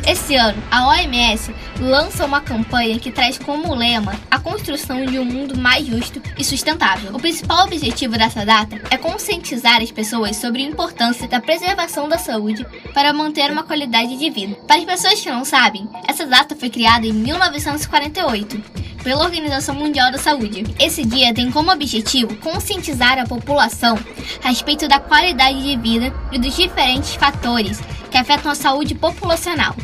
[0.09, 5.23] Esse ano, a OMS lança uma campanha que traz como lema a construção de um
[5.23, 7.15] mundo mais justo e sustentável.
[7.15, 12.17] O principal objetivo dessa data é conscientizar as pessoas sobre a importância da preservação da
[12.17, 14.55] saúde para manter uma qualidade de vida.
[14.65, 18.63] Para as pessoas que não sabem, essa data foi criada em 1948
[19.03, 20.63] pela Organização Mundial da Saúde.
[20.79, 23.95] Esse dia tem como objetivo conscientizar a população
[24.43, 29.75] a respeito da qualidade de vida e dos diferentes fatores que afetam a saúde populacional.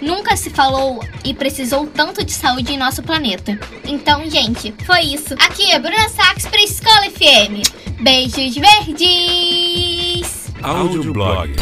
[0.00, 3.58] Nunca se falou e precisou tanto de saúde em nosso planeta.
[3.84, 5.34] Então, gente, foi isso.
[5.34, 8.00] Aqui é Bruna Sachs para Escola FM.
[8.02, 10.52] Beijos verdes!
[10.62, 11.54] Audioblog.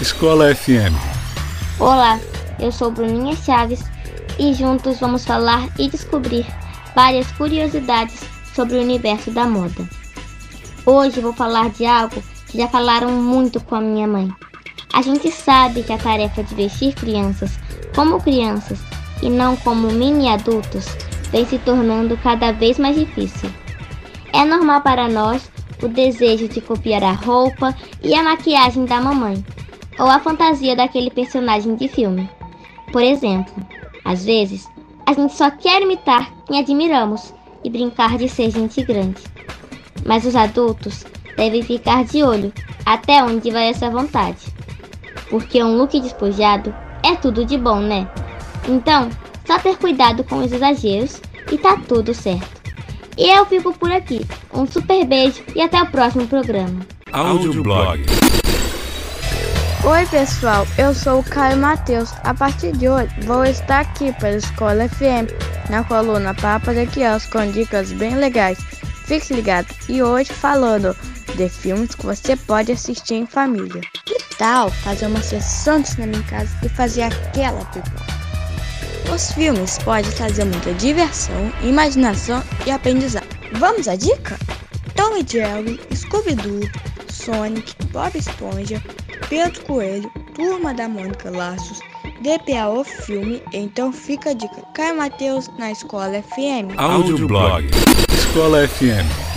[0.00, 0.94] Escola FM.
[1.78, 2.20] Olá,
[2.60, 3.94] eu sou Bruninha Chaves e
[4.38, 6.46] e juntos vamos falar e descobrir
[6.94, 8.20] várias curiosidades
[8.54, 9.88] sobre o universo da moda.
[10.84, 14.30] Hoje vou falar de algo que já falaram muito com a minha mãe.
[14.94, 17.58] A gente sabe que a tarefa de vestir crianças
[17.96, 18.78] como crianças
[19.20, 20.86] e não como mini adultos
[21.32, 23.50] vem se tornando cada vez mais difícil.
[24.32, 25.50] É normal para nós
[25.82, 29.44] o desejo de copiar a roupa e a maquiagem da mamãe,
[29.98, 32.30] ou a fantasia daquele personagem de filme.
[32.92, 33.52] Por exemplo,
[34.04, 34.68] às vezes,
[35.06, 39.24] a gente só quer imitar quem admiramos e brincar de ser gente grande.
[40.06, 41.04] Mas os adultos
[41.36, 42.52] devem ficar de olho
[42.86, 44.53] até onde vai essa vontade.
[45.30, 48.08] Porque um look despojado é tudo de bom, né?
[48.68, 49.10] Então,
[49.46, 52.62] só ter cuidado com os exageros e tá tudo certo.
[53.16, 54.26] E eu fico por aqui.
[54.52, 56.80] Um super beijo e até o próximo programa.
[57.12, 58.04] Audioblog.
[59.84, 62.10] Oi pessoal, eu sou o Caio Matheus.
[62.24, 65.30] A partir de hoje vou estar aqui pela Escola FM
[65.68, 68.58] na coluna Papa de Quiosco com dicas bem legais.
[69.04, 70.96] Fique ligado e hoje falando
[71.36, 73.82] de filmes que você pode assistir em família.
[74.38, 78.14] Tal fazer uma sessão de cinema em casa e fazer aquela pipoca?
[79.14, 83.28] Os filmes podem trazer muita diversão, imaginação e aprendizado.
[83.52, 84.36] Vamos à dica?
[84.96, 86.68] Tom e Jerry, Scooby-Doo,
[87.08, 88.82] Sonic, Bob Esponja,
[89.28, 91.80] Pedro Coelho, Turma da Mônica Laços,
[92.22, 94.62] DPA o filme, então fica a dica.
[94.74, 96.76] Caio Matheus na Escola FM.
[96.78, 97.68] Audioblog.
[98.12, 99.33] Escola FM.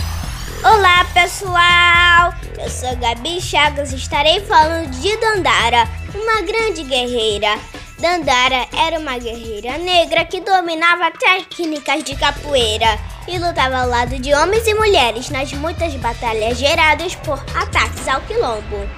[0.64, 7.56] Olá pessoal, eu sou Gabi Chagas e estarei falando de Dandara, uma grande guerreira.
[7.96, 14.34] Dandara era uma guerreira negra que dominava técnicas de capoeira e lutava ao lado de
[14.34, 18.88] homens e mulheres nas muitas batalhas geradas por ataques ao quilombo.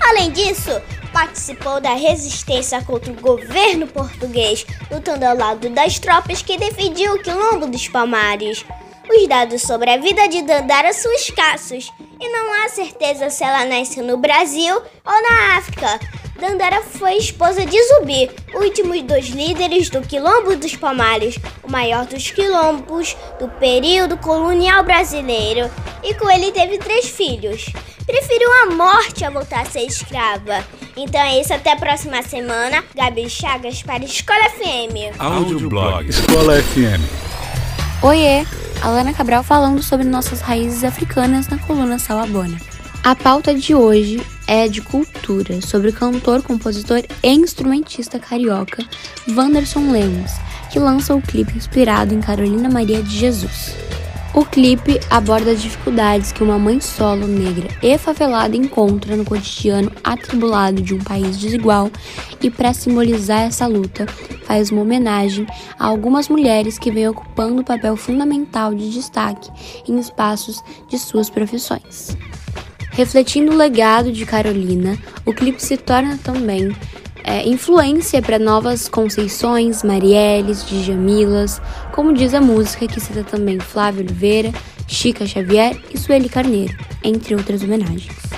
[0.00, 0.80] Além disso,
[1.12, 7.22] participou da resistência contra o governo português, lutando ao lado das tropas que defendiam o
[7.22, 8.64] quilombo dos Palmares.
[9.12, 13.64] Os dados sobre a vida de Dandara são escassos e não há certeza se ela
[13.64, 15.98] nasceu no Brasil ou na África.
[16.38, 22.30] Dandara foi esposa de Zumbi, último dos líderes do Quilombo dos Palmares, o maior dos
[22.30, 25.68] quilombos do período colonial brasileiro,
[26.04, 27.66] e com ele teve três filhos.
[28.06, 30.64] Preferiu a morte a voltar a ser escrava.
[30.96, 32.84] Então é isso, até a próxima semana.
[32.94, 35.18] Gabi Chagas para Escola FM.
[35.18, 36.08] Audioblog.
[36.08, 37.30] Escola FM.
[38.02, 38.46] Oiê,
[38.82, 42.56] Alana Cabral falando sobre nossas raízes africanas na coluna Salabona.
[43.04, 48.82] A pauta de hoje é de cultura, sobre o cantor, compositor e instrumentista carioca
[49.28, 50.32] Wanderson Lemos,
[50.70, 53.74] que lança o clipe inspirado em Carolina Maria de Jesus.
[54.32, 59.90] O clipe aborda as dificuldades que uma mãe solo negra e favelada encontra no cotidiano
[60.04, 61.90] atribulado de um país desigual
[62.40, 64.06] e para simbolizar essa luta
[64.44, 69.50] faz uma homenagem a algumas mulheres que vêm ocupando o papel fundamental de destaque
[69.88, 72.16] em espaços de suas profissões.
[72.92, 76.74] Refletindo o legado de Carolina, o clipe se torna também
[77.24, 81.60] é, influência para novas conceições, Marielles, Djamilas,
[81.92, 84.52] como diz a música que cita também Flávio Oliveira,
[84.86, 88.29] Chica Xavier e Sueli Carneiro, entre outras homenagens.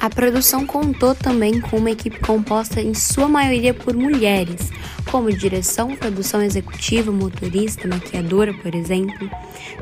[0.00, 4.70] A produção contou também com uma equipe composta em sua maioria por mulheres,
[5.10, 9.28] como direção, produção executiva, motorista, maquiadora, por exemplo.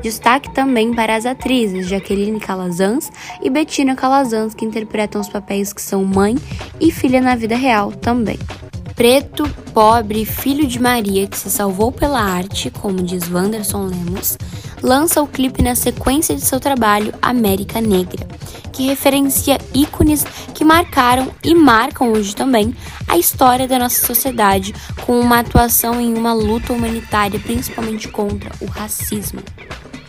[0.01, 3.11] Destaque também para as atrizes Jaqueline Calazans
[3.43, 6.35] e Bettina Calazans, que interpretam os papéis que são mãe
[6.79, 8.39] e filha na vida real também.
[8.95, 14.35] Preto, pobre, filho de Maria que se salvou pela arte, como diz Wanderson Lemos,
[14.81, 18.27] lança o clipe na sequência de seu trabalho América Negra,
[18.71, 22.75] que referencia ícones que marcaram e marcam hoje também
[23.07, 24.73] a história da nossa sociedade,
[25.05, 29.41] com uma atuação em uma luta humanitária principalmente contra o racismo.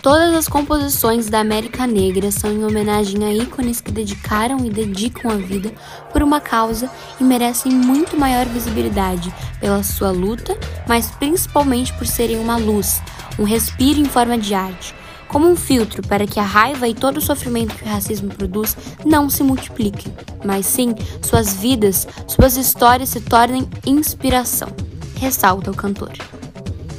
[0.02, 5.28] Todas as composições da América Negra são em homenagem a ícones que dedicaram e dedicam
[5.30, 5.72] a vida
[6.12, 6.88] por uma causa
[7.20, 10.56] e merecem muito maior visibilidade pela sua luta,
[10.86, 13.02] mas principalmente por serem uma luz,
[13.38, 14.94] um respiro em forma de arte,
[15.26, 18.76] como um filtro para que a raiva e todo o sofrimento que o racismo produz
[19.04, 20.14] não se multipliquem,
[20.44, 24.68] mas sim suas vidas, suas histórias se tornem inspiração,
[25.16, 26.12] ressalta o cantor.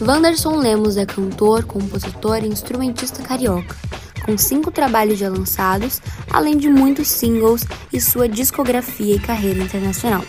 [0.01, 3.75] Wanderson Lemos é cantor, compositor e instrumentista carioca,
[4.25, 10.23] com cinco trabalhos já lançados, além de muitos singles e sua discografia e carreira internacional.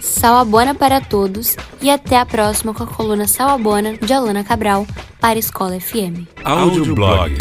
[0.00, 4.86] Salabona para todos e até a próxima com a coluna Salabona de Alana Cabral
[5.20, 6.26] para Escola FM.
[6.44, 7.38] Audioblog.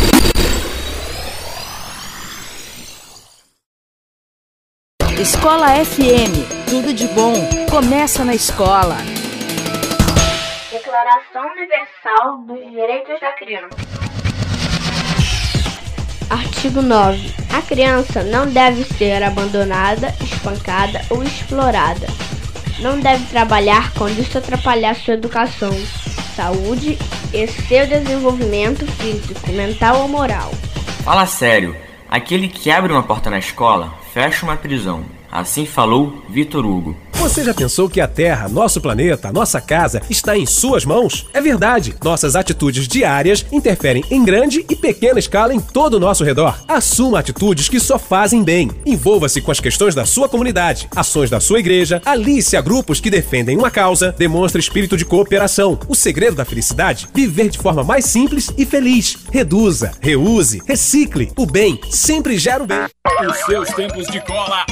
[5.20, 7.34] Escola FM, tudo de bom
[7.70, 9.13] começa na escola.
[10.94, 13.76] Declaração Universal dos Direitos da Criança.
[16.30, 17.34] Artigo 9.
[17.52, 22.06] A criança não deve ser abandonada, espancada ou explorada.
[22.80, 25.72] Não deve trabalhar quando isso atrapalhar sua educação,
[26.36, 27.00] saúde
[27.34, 30.52] e seu desenvolvimento físico, mental ou moral.
[31.04, 31.76] Fala sério,
[32.08, 35.04] aquele que abre uma porta na escola fecha uma prisão.
[35.34, 36.96] Assim falou Vitor Hugo.
[37.14, 41.26] Você já pensou que a Terra, nosso planeta, nossa casa, está em suas mãos?
[41.34, 41.96] É verdade.
[42.04, 46.62] Nossas atitudes diárias interferem em grande e pequena escala em todo o nosso redor.
[46.68, 48.70] Assuma atitudes que só fazem bem.
[48.86, 53.10] Envolva-se com as questões da sua comunidade, ações da sua igreja, alice a grupos que
[53.10, 55.80] defendem uma causa, demonstre espírito de cooperação.
[55.88, 57.08] O segredo da felicidade?
[57.12, 59.18] Viver de forma mais simples e feliz.
[59.32, 61.32] Reduza, reuse, recicle.
[61.38, 62.86] O bem sempre gera o bem.
[63.28, 64.66] Os seus tempos de cola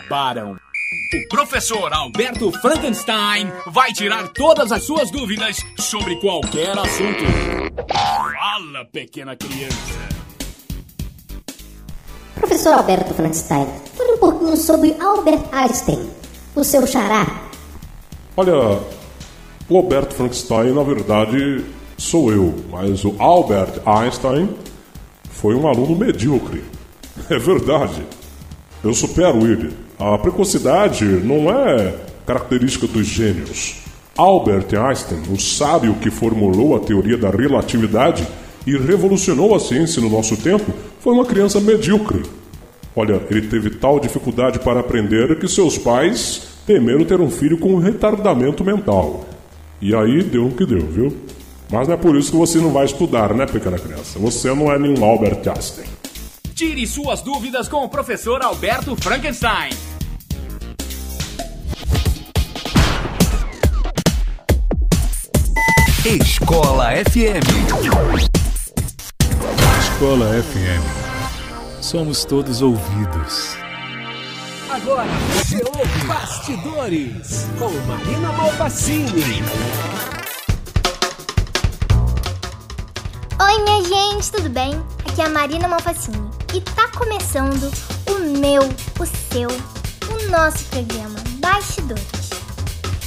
[0.00, 0.52] acabaram.
[0.52, 7.24] O professor Alberto Frankenstein vai tirar todas as suas dúvidas sobre qualquer assunto.
[7.88, 10.00] Fala, pequena criança.
[12.34, 16.10] Professor Alberto Frankenstein, fale um pouquinho sobre Albert Einstein,
[16.54, 17.26] o seu xará.
[18.36, 18.80] Olha,
[19.68, 21.64] o Alberto Frankenstein, na verdade,
[21.98, 24.48] sou eu, mas o Albert Einstein
[25.30, 26.64] foi um aluno medíocre.
[27.28, 28.02] É verdade.
[28.82, 29.89] Eu supero ele.
[30.00, 31.94] A precocidade não é
[32.26, 33.82] característica dos gênios.
[34.16, 38.26] Albert Einstein, o sábio que formulou a teoria da relatividade
[38.66, 42.22] e revolucionou a ciência no nosso tempo, foi uma criança medíocre.
[42.96, 47.76] Olha, ele teve tal dificuldade para aprender que seus pais temeram ter um filho com
[47.76, 49.26] retardamento mental.
[49.82, 51.14] E aí deu o que deu, viu?
[51.70, 54.18] Mas não é por isso que você não vai estudar, né, pequena criança?
[54.18, 55.86] Você não é nenhum Albert Einstein.
[56.54, 59.89] Tire suas dúvidas com o professor Alberto Frankenstein.
[66.02, 67.44] Escola FM.
[69.82, 71.82] Escola FM.
[71.82, 73.54] Somos todos ouvidos.
[74.70, 79.42] Agora você ouve Bastidores com Marina Malvacini.
[83.38, 84.82] Oi, minha gente, tudo bem?
[85.06, 87.70] Aqui é a Marina Malfacini e tá começando
[88.08, 92.19] o meu, o seu, o nosso programa Bastidores.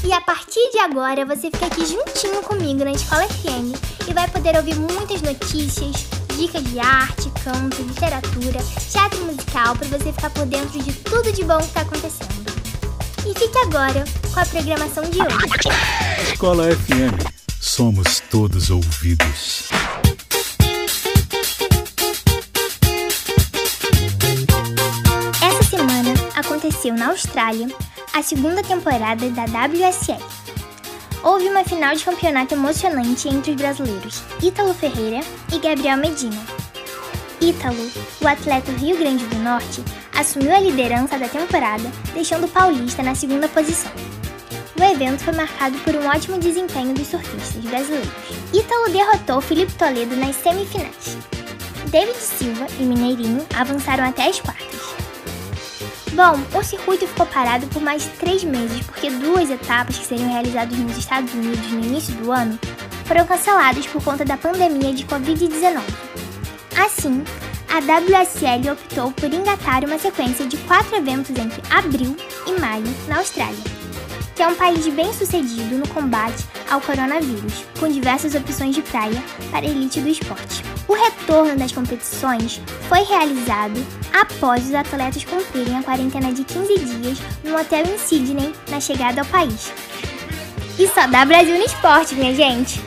[0.05, 3.73] E a partir de agora você fica aqui juntinho comigo na Escola FM
[4.05, 6.05] e vai poder ouvir muitas notícias,
[6.37, 8.59] dicas de arte, canto, literatura,
[8.91, 12.51] teatro musical para você ficar por dentro de tudo de bom que tá acontecendo.
[13.25, 16.33] E fique agora com a programação de hoje.
[16.33, 17.43] Escola FM.
[17.61, 19.69] Somos todos ouvidos.
[25.41, 27.69] Essa semana aconteceu na Austrália
[28.13, 30.21] a segunda temporada da WSL.
[31.23, 36.39] Houve uma final de campeonato emocionante entre os brasileiros Ítalo Ferreira e Gabriel Medina.
[37.41, 37.91] Ítalo,
[38.21, 39.83] o atleta do Rio Grande do Norte,
[40.15, 43.91] assumiu a liderança da temporada, deixando o paulista na segunda posição.
[44.79, 48.11] O evento foi marcado por um ótimo desempenho dos surfistas brasileiros.
[48.53, 51.17] Ítalo derrotou Felipe Toledo nas semifinais.
[51.87, 55.02] David Silva e Mineirinho avançaram até as quartas.
[56.15, 60.77] Bom, o circuito ficou parado por mais três meses porque duas etapas que seriam realizadas
[60.77, 62.59] nos Estados Unidos no início do ano
[63.05, 65.81] foram canceladas por conta da pandemia de Covid-19.
[66.77, 67.23] Assim,
[67.67, 73.17] a WSL optou por engatar uma sequência de quatro eventos entre abril e maio na
[73.17, 73.63] Austrália,
[74.35, 79.21] que é um país bem sucedido no combate ao coronavírus, com diversas opções de praia
[79.49, 80.72] para a elite do esporte.
[80.87, 87.17] O retorno das competições foi realizado após os atletas cumprirem a quarentena de 15 dias
[87.43, 89.71] no hotel em Sydney na chegada ao país.
[90.77, 92.81] E só dá Brasil no esporte, minha gente!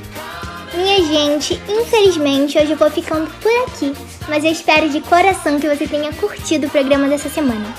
[0.75, 3.95] Minha gente, infelizmente hoje eu vou ficando por aqui,
[4.29, 7.75] mas eu espero de coração que você tenha curtido o programa dessa semana.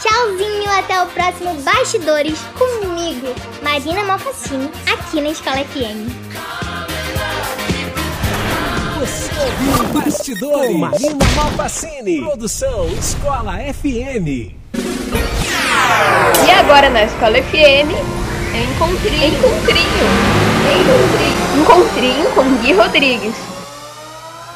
[0.00, 3.26] Tchauzinho, até o próximo Bastidores comigo,
[3.62, 6.65] Marina Malfacini, aqui na Escola FM.
[8.98, 12.24] Você ouviu Bastidores com Marina.
[12.24, 14.54] Produção Escola FM.
[16.46, 17.92] E agora na Escola FM,
[18.56, 19.26] encontrinho.
[19.28, 20.06] Encontrinho.
[20.80, 21.60] Encontrinho.
[21.60, 23.34] Encontrinho com Gui Rodrigues.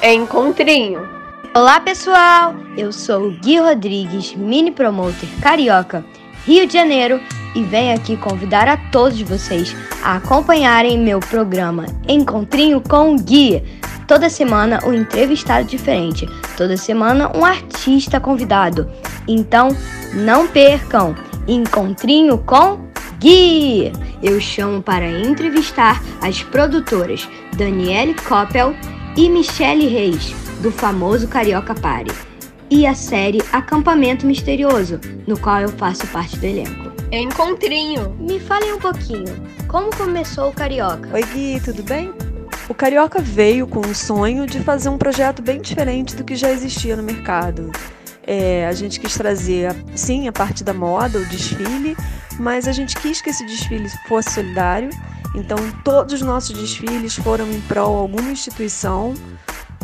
[0.03, 1.07] Encontrinho.
[1.55, 6.03] Olá pessoal, eu sou o Gui Rodrigues, mini promoter carioca,
[6.47, 7.21] Rio de Janeiro,
[7.55, 13.63] e venho aqui convidar a todos vocês a acompanharem meu programa Encontrinho com o Gui.
[14.07, 18.91] Toda semana um entrevistado diferente, toda semana um artista convidado.
[19.29, 19.69] Então,
[20.15, 21.15] não percam
[21.47, 22.81] Encontrinho com
[23.19, 23.93] Gui!
[24.23, 28.75] Eu chamo para entrevistar as produtoras Daniele Coppel
[29.17, 32.11] e Michele Reis, do famoso Carioca Pare,
[32.71, 36.93] e a série Acampamento Misterioso, no qual eu faço parte do elenco.
[37.11, 38.15] Encontrinho!
[38.21, 39.35] Me falem um pouquinho,
[39.67, 41.11] como começou o Carioca?
[41.13, 42.13] Oi Gui, tudo bem?
[42.69, 46.53] O Carioca veio com o sonho de fazer um projeto bem diferente do que já
[46.53, 47.73] existia no mercado.
[48.25, 51.97] É, a gente quis trazer, sim, a parte da moda, o desfile,
[52.39, 54.91] mas a gente quis que esse desfile fosse solidário.
[55.35, 59.15] Então, todos os nossos desfiles foram em prol de alguma instituição.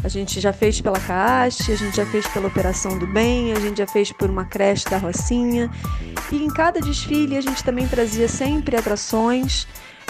[0.06, 3.58] A gente já fez pela CAST, a gente já fez pela Operação do Bem, a
[3.58, 5.68] gente já fez por uma creche da Rocinha.
[6.30, 9.66] E em cada desfile a gente também trazia sempre atrações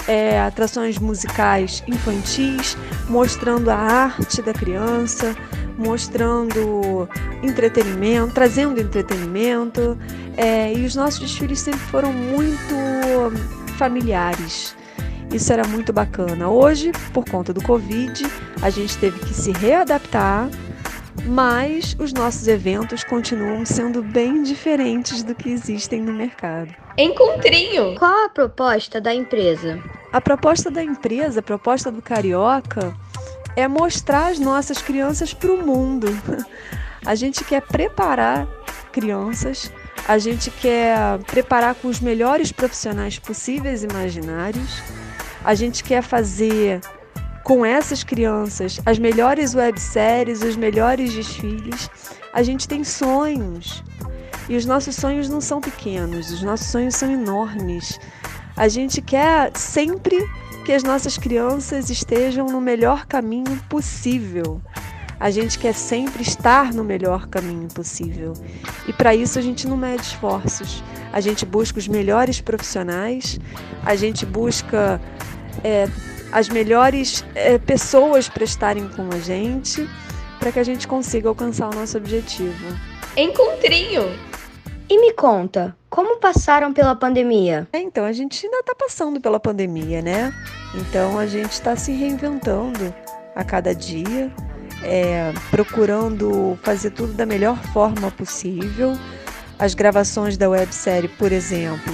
[0.07, 2.77] é, atrações musicais infantis,
[3.09, 5.35] mostrando a arte da criança,
[5.79, 7.09] mostrando
[7.43, 9.97] entretenimento, trazendo entretenimento.
[10.37, 12.75] É, e os nossos desfiles sempre foram muito
[13.79, 14.77] familiares.
[15.33, 16.49] Isso era muito bacana.
[16.49, 18.25] Hoje, por conta do Covid,
[18.63, 20.49] a gente teve que se readaptar,
[21.27, 26.75] mas os nossos eventos continuam sendo bem diferentes do que existem no mercado.
[26.97, 27.97] Encontrinho!
[27.99, 29.83] Qual a proposta da empresa?
[30.13, 32.95] A proposta da empresa, a proposta do Carioca,
[33.57, 36.09] é mostrar as nossas crianças para o mundo.
[37.05, 38.49] A gente quer preparar
[38.91, 39.71] crianças,
[40.09, 44.83] a gente quer preparar com os melhores profissionais possíveis e imaginários,
[45.47, 46.81] a gente quer fazer
[47.45, 51.89] com essas crianças as melhores webséries, os melhores desfiles.
[52.33, 53.85] A gente tem sonhos.
[54.49, 57.97] E os nossos sonhos não são pequenos, os nossos sonhos são enormes.
[58.57, 60.19] A gente quer sempre
[60.65, 64.61] que as nossas crianças estejam no melhor caminho possível.
[65.21, 68.33] A gente quer sempre estar no melhor caminho possível.
[68.89, 70.83] E para isso a gente não mede esforços.
[71.13, 73.39] A gente busca os melhores profissionais,
[73.85, 75.01] a gente busca
[75.65, 75.89] é,
[76.33, 79.89] as melhores é, pessoas para estarem com a gente,
[80.39, 82.67] para que a gente consiga alcançar o nosso objetivo.
[83.17, 84.05] Encontrinho!
[84.89, 87.67] E me conta, como passaram pela pandemia?
[87.73, 90.33] É, então, a gente ainda está passando pela pandemia, né?
[90.75, 92.95] Então, a gente está se reinventando
[93.35, 94.31] a cada dia,
[94.83, 98.93] é, procurando fazer tudo da melhor forma possível.
[99.59, 101.93] As gravações da websérie, por exemplo,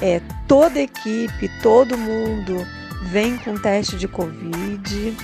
[0.00, 2.64] é, toda a equipe, todo mundo
[3.02, 5.16] vem com teste de Covid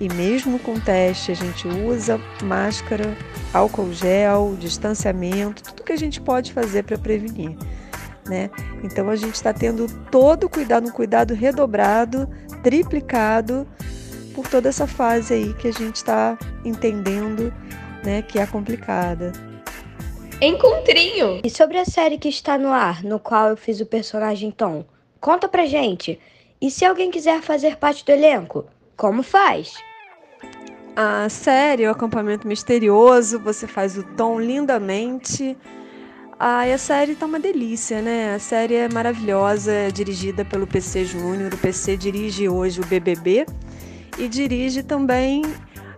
[0.00, 3.16] e mesmo com teste a gente usa máscara,
[3.52, 7.56] álcool gel, distanciamento, tudo que a gente pode fazer para prevenir.
[8.26, 8.50] Né?
[8.82, 12.28] Então a gente está tendo todo o cuidado, um cuidado redobrado,
[12.62, 13.66] triplicado
[14.34, 17.52] por toda essa fase aí que a gente está entendendo
[18.04, 19.32] né, que é complicada.
[20.40, 21.40] Encontrinho!
[21.42, 24.84] E sobre a série que está no ar, no qual eu fiz o personagem Tom,
[25.18, 26.20] conta pra gente.
[26.60, 28.64] E se alguém quiser fazer parte do elenco,
[28.96, 29.74] como faz?
[30.94, 35.56] A série, o acampamento misterioso, você faz o Tom lindamente.
[36.38, 38.34] Ah, e a série tá uma delícia, né?
[38.34, 41.52] A série é maravilhosa, é dirigida pelo PC Júnior.
[41.52, 43.44] O PC dirige hoje o BBB
[44.18, 45.42] e dirige também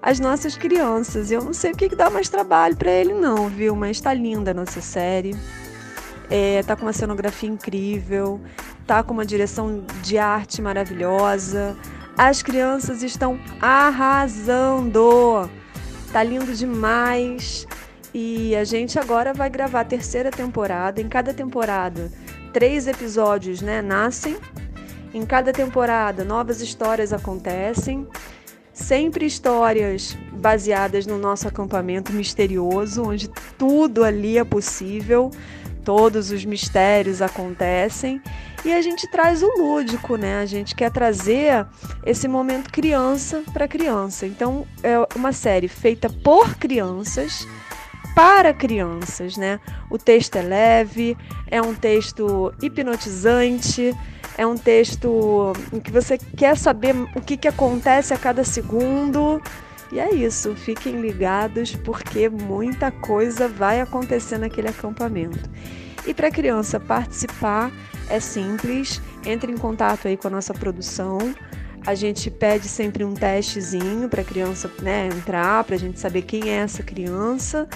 [0.03, 1.31] as nossas crianças.
[1.31, 3.77] Eu não sei o que, que dá mais trabalho para ele, não, viu?
[3.77, 5.37] Mas tá linda a nossa série.
[6.31, 8.41] É, tá com uma cenografia incrível,
[8.87, 11.77] tá com uma direção de arte maravilhosa.
[12.17, 15.49] As crianças estão arrasando.
[16.13, 17.67] Tá lindo demais.
[18.13, 21.01] E a gente agora vai gravar a terceira temporada.
[21.01, 22.11] Em cada temporada,
[22.53, 24.37] três episódios né, nascem.
[25.15, 28.07] Em cada temporada, novas histórias acontecem.
[28.73, 35.31] Sempre histórias baseadas no nosso acampamento misterioso, onde tudo ali é possível,
[35.79, 38.21] todos os mistérios acontecem.
[38.65, 40.41] E a gente traz o lúdico, né?
[40.41, 41.67] A gente quer trazer
[42.05, 44.27] esse momento criança para criança.
[44.27, 47.47] Então, é uma série feita por crianças
[48.15, 49.61] para crianças, né?
[49.89, 51.17] O texto é leve,
[51.47, 53.95] é um texto hipnotizante,
[54.37, 59.41] é um texto em que você quer saber o que, que acontece a cada segundo.
[59.91, 65.49] E é isso, fiquem ligados porque muita coisa vai acontecer naquele acampamento.
[66.07, 67.73] E para a criança participar
[68.09, 71.19] é simples, entre em contato aí com a nossa produção.
[71.87, 76.23] A gente pede sempre um testezinho para a criança né, entrar, para a gente saber
[76.23, 77.69] quem é essa criança.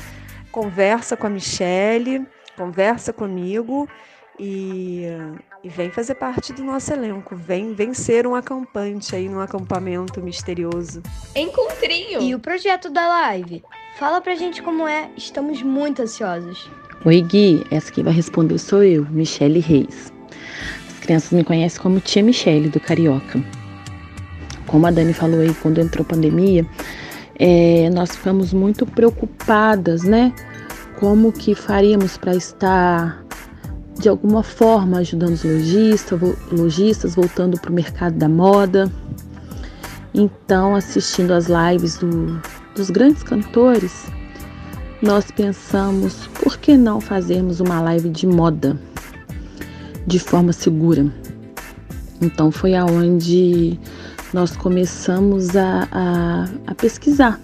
[0.51, 3.89] Conversa com a Michelle, conversa comigo
[4.39, 5.07] e,
[5.65, 7.37] e vem fazer parte do nosso elenco.
[7.37, 11.03] Vem, vem ser um acampante aí num acampamento misterioso.
[11.37, 12.21] Encontrinho!
[12.21, 13.63] E o projeto da live?
[13.97, 16.69] Fala pra gente como é, estamos muito ansiosos.
[17.05, 20.13] Oi, Gui, essa que vai responder sou eu, Michele Reis.
[21.01, 23.41] crianças me conhecem como Tia Michele, do Carioca.
[24.67, 26.67] Como a Dani falou aí, quando entrou a pandemia,
[27.39, 30.33] é, nós ficamos muito preocupadas, né?
[30.99, 33.22] Como que faríamos para estar
[33.99, 36.21] de alguma forma ajudando os lojistas,
[36.51, 38.91] lojistas voltando para o mercado da moda.
[40.15, 42.41] Então, assistindo as lives do,
[42.75, 44.07] dos grandes cantores,
[45.01, 48.79] nós pensamos por que não fazermos uma live de moda
[50.07, 51.07] de forma segura.
[52.21, 53.79] Então foi aonde
[54.33, 57.41] nós começamos a, a, a pesquisar,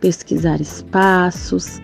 [0.00, 1.80] pesquisar espaços,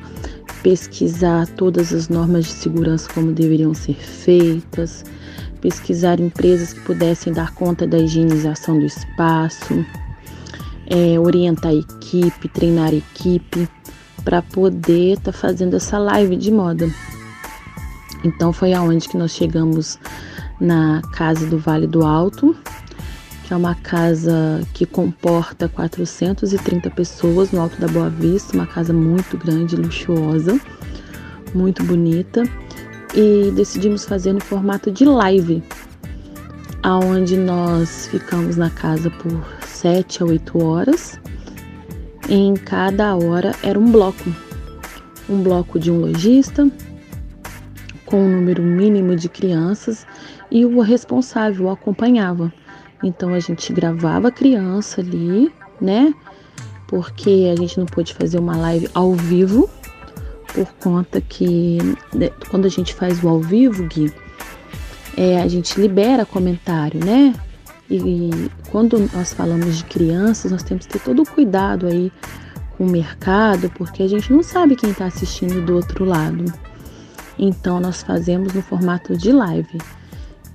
[0.63, 5.05] pesquisar todas as normas de segurança como deveriam ser feitas,
[5.61, 9.85] pesquisar empresas que pudessem dar conta da higienização do espaço,
[10.87, 13.69] é, orientar a equipe, treinar a equipe
[14.25, 16.89] para poder estar tá fazendo essa live de moda.
[18.25, 19.99] Então foi aonde que nós chegamos
[20.61, 22.55] na casa do Vale do Alto,
[23.51, 28.93] que é uma casa que comporta 430 pessoas no Alto da Boa Vista, uma casa
[28.93, 30.57] muito grande, luxuosa,
[31.53, 32.45] muito bonita,
[33.13, 35.65] e decidimos fazer no formato de live,
[36.85, 41.19] aonde nós ficamos na casa por 7 a 8 horas.
[42.29, 44.33] Em cada hora era um bloco.
[45.29, 46.71] Um bloco de um lojista,
[48.07, 50.07] com um número mínimo de crianças
[50.53, 52.53] e o responsável acompanhava.
[53.03, 56.15] Então a gente gravava a criança ali, né?
[56.87, 59.71] Porque a gente não pôde fazer uma live ao vivo,
[60.53, 61.79] por conta que
[62.15, 64.13] né, quando a gente faz o ao vivo, Gui,
[65.17, 67.35] é, a gente libera comentário, né?
[67.89, 72.13] E quando nós falamos de crianças, nós temos que ter todo o cuidado aí
[72.77, 76.45] com o mercado, porque a gente não sabe quem está assistindo do outro lado.
[77.39, 79.79] Então nós fazemos no formato de live,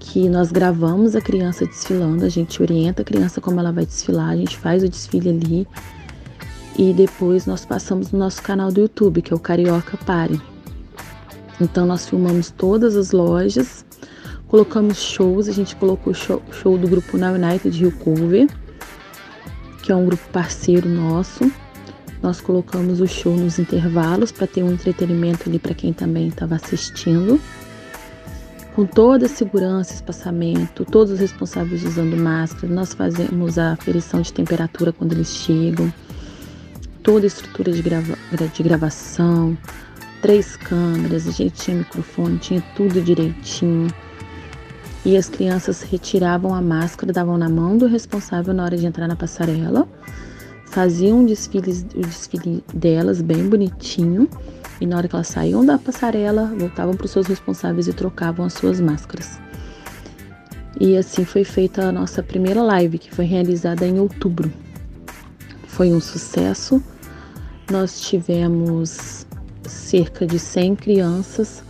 [0.06, 4.30] que nós gravamos a criança desfilando, a gente orienta a criança como ela vai desfilar,
[4.30, 5.68] a gente faz o desfile ali
[6.78, 10.40] e depois nós passamos no nosso canal do YouTube, que é o Carioca Pare.
[11.60, 13.84] Então nós filmamos todas as lojas,
[14.48, 18.48] colocamos shows, a gente colocou show, show do grupo Now United Rio Cover,
[19.82, 21.52] que é um grupo parceiro nosso.
[22.22, 26.56] Nós colocamos o show nos intervalos para ter um entretenimento ali para quem também estava
[26.56, 27.42] assistindo.
[28.76, 34.34] Com toda a segurança, espaçamento, todos os responsáveis usando máscara, nós fazemos a aferição de
[34.34, 35.94] temperatura quando eles chegam,
[37.02, 38.18] toda a estrutura de, grava
[38.54, 39.58] de gravação,
[40.22, 43.88] três câmeras, a gente tinha microfone, tinha tudo direitinho.
[45.06, 49.08] E as crianças retiravam a máscara, davam na mão do responsável na hora de entrar
[49.08, 49.88] na passarela
[50.76, 54.30] faziam um desfile, o desfile delas bem bonitinho
[54.82, 58.46] e na hora que elas saíam da passarela, voltavam para os seus responsáveis e trocavam
[58.46, 59.40] as suas máscaras.
[60.78, 64.52] E assim foi feita a nossa primeira live, que foi realizada em outubro.
[65.66, 66.84] Foi um sucesso.
[67.72, 69.26] Nós tivemos
[69.64, 71.64] cerca de 100 crianças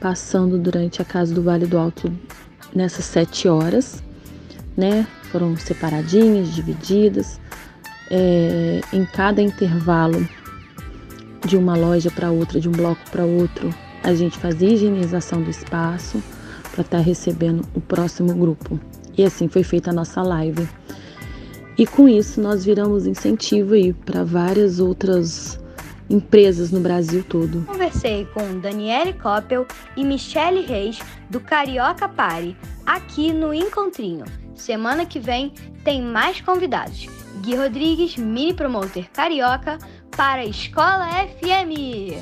[0.00, 2.12] passando durante a casa do Vale do Alto
[2.74, 4.02] nessas sete horas,
[4.76, 5.06] né?
[5.30, 7.38] Foram separadinhas, divididas
[8.10, 10.26] é, em cada intervalo
[11.46, 15.50] de uma loja para outra, de um bloco para outro, a gente fazia higienização do
[15.50, 16.22] espaço
[16.72, 18.78] para estar tá recebendo o próximo grupo.
[19.16, 20.68] E assim foi feita a nossa live.
[21.76, 25.60] E com isso nós viramos incentivo aí para várias outras
[26.10, 27.64] empresas no Brasil todo.
[27.66, 30.98] Conversei com Daniele Coppel e Michele Reis
[31.28, 32.56] do Carioca Pare,
[32.86, 34.24] aqui no Encontrinho.
[34.54, 35.52] Semana que vem
[35.84, 37.17] tem mais convidados.
[37.40, 39.78] Gui Rodrigues, mini promoter carioca,
[40.16, 42.16] para a Escola FM.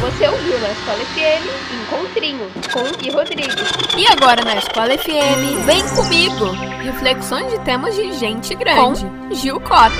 [0.00, 1.44] Você ouviu na Escola FM
[1.82, 3.70] Encontrinho com Gui Rodrigues.
[3.96, 6.46] E agora na Escola FM, vem comigo!
[6.82, 9.04] Reflexões de temas de gente grande.
[9.04, 9.90] Com Gil Cota.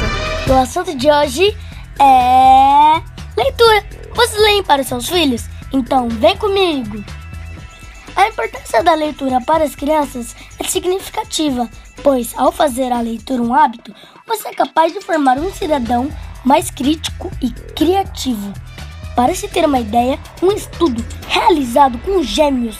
[0.48, 1.54] O assunto de hoje
[2.00, 3.02] é
[3.36, 3.84] leitura.
[4.14, 5.44] Você leem para seus filhos?
[5.72, 7.04] Então vem comigo!
[8.16, 11.68] A importância da leitura para as crianças é significativa,
[12.02, 13.94] pois ao fazer a leitura um hábito,
[14.30, 16.08] você é capaz de formar um cidadão
[16.44, 18.52] mais crítico e criativo.
[19.16, 22.76] Para se ter uma ideia, um estudo realizado com gêmeos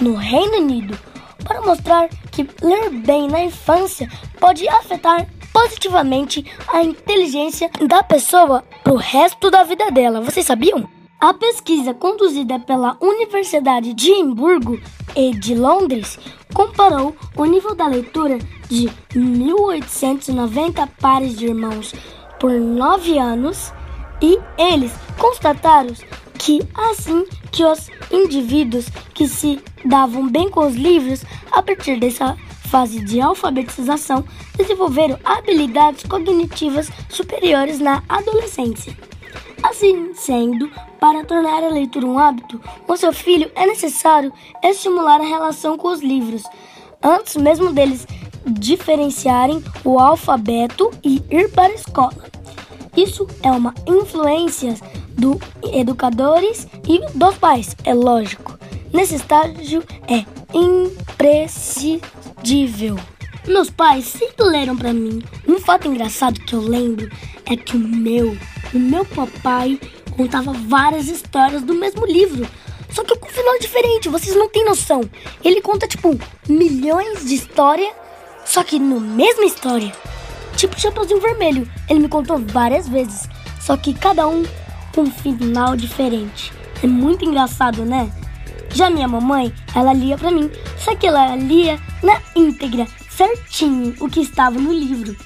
[0.00, 0.98] no Reino Unido
[1.44, 4.08] para mostrar que ler bem na infância
[4.40, 10.20] pode afetar positivamente a inteligência da pessoa para o resto da vida dela.
[10.20, 10.88] Vocês sabiam?
[11.20, 14.80] A pesquisa conduzida pela Universidade de Edimburgo
[15.16, 16.18] e de Londres
[16.58, 18.36] comparou o nível da leitura
[18.68, 21.94] de 1.890 pares de irmãos
[22.40, 23.72] por nove anos
[24.20, 25.94] e eles constataram
[26.36, 32.36] que assim que os indivíduos que se davam bem com os livros, a partir dessa
[32.68, 34.24] fase de alfabetização,
[34.56, 38.96] desenvolveram habilidades cognitivas superiores na adolescência.
[39.62, 44.32] Assim sendo, para tornar a leitura um hábito, o seu filho é necessário
[44.62, 46.44] estimular a relação com os livros,
[47.02, 48.06] antes mesmo deles
[48.46, 52.24] diferenciarem o alfabeto e ir para a escola.
[52.96, 54.74] Isso é uma influência
[55.10, 55.36] dos
[55.72, 58.58] educadores e dos pais, é lógico.
[58.92, 62.96] Nesse estágio é imprescindível.
[63.46, 65.22] Meus pais sempre leram para mim.
[65.46, 67.10] Um fato engraçado que eu lembro
[67.48, 68.36] é que o meu,
[68.74, 69.80] o meu papai
[70.16, 72.46] contava várias histórias do mesmo livro.
[72.90, 75.08] Só que com final diferente, vocês não têm noção.
[75.44, 76.18] Ele conta tipo
[76.48, 77.92] milhões de histórias,
[78.44, 79.92] só que no mesma história.
[80.56, 83.28] Tipo Chapeuzinho Vermelho, ele me contou várias vezes,
[83.60, 84.44] só que cada um
[84.94, 86.52] com um final diferente.
[86.82, 88.10] É muito engraçado, né?
[88.74, 94.08] Já minha mamãe, ela lia para mim, só que ela lia na íntegra, certinho o
[94.08, 95.16] que estava no livro.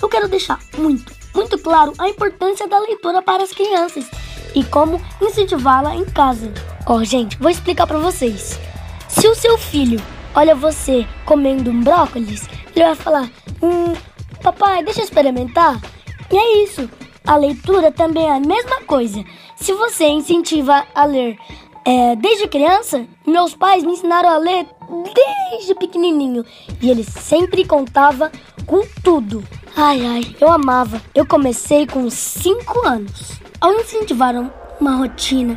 [0.00, 4.06] Eu quero deixar muito, muito claro a importância da leitura para as crianças
[4.54, 6.52] e como incentivá-la em casa.
[6.86, 8.58] Ó, oh, gente, vou explicar para vocês.
[9.08, 10.00] Se o seu filho
[10.34, 13.30] olha você comendo um brócolis, ele vai falar:
[13.62, 13.94] Hum,
[14.42, 15.80] papai, deixa eu experimentar.
[16.30, 16.88] E é isso.
[17.26, 19.22] A leitura também é a mesma coisa.
[19.56, 21.36] Se você incentiva a ler
[21.84, 24.66] é, desde criança, meus pais me ensinaram a ler
[25.50, 26.44] desde pequenininho
[26.80, 28.30] e eles sempre contavam
[28.66, 29.42] com tudo.
[29.80, 31.00] Ai, ai, eu amava.
[31.14, 33.38] Eu comecei com 5 anos.
[33.60, 34.34] Ao incentivar
[34.80, 35.56] uma rotina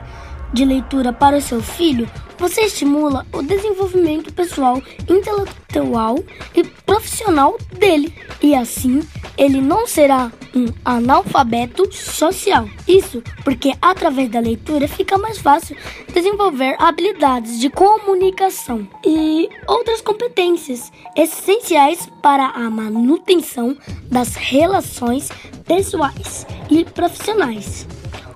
[0.54, 2.08] de leitura para o seu filho,
[2.42, 6.18] você estimula o desenvolvimento pessoal, intelectual
[6.56, 8.12] e profissional dele.
[8.42, 12.68] E assim, ele não será um analfabeto social.
[12.88, 15.78] Isso porque através da leitura fica mais fácil
[16.12, 25.30] desenvolver habilidades de comunicação e outras competências essenciais para a manutenção das relações
[25.68, 27.86] pessoais e profissionais.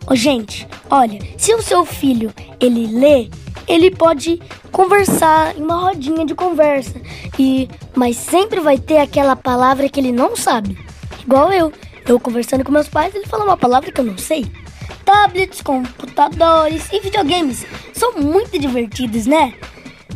[0.08, 3.28] Oh, gente, olha, se o seu filho ele lê,
[3.68, 4.42] ele pode
[4.72, 7.00] conversar em uma rodinha de conversa
[7.38, 10.78] e mas sempre vai ter aquela palavra que ele não sabe.
[11.22, 11.74] Igual eu,
[12.08, 14.46] eu conversando com meus pais, ele fala uma palavra que eu não sei.
[15.04, 19.54] Tablets, computadores e videogames são muito divertidos, né?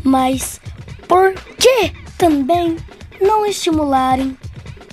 [0.03, 0.59] Mas
[1.07, 2.77] por que também
[3.21, 4.35] não estimularem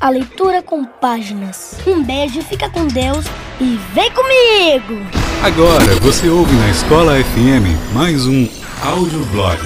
[0.01, 1.79] a leitura com páginas.
[1.87, 3.25] Um beijo, fica com Deus
[3.61, 5.07] e vem comigo!
[5.43, 8.49] Agora você ouve na Escola FM mais um
[8.83, 9.59] audioblog.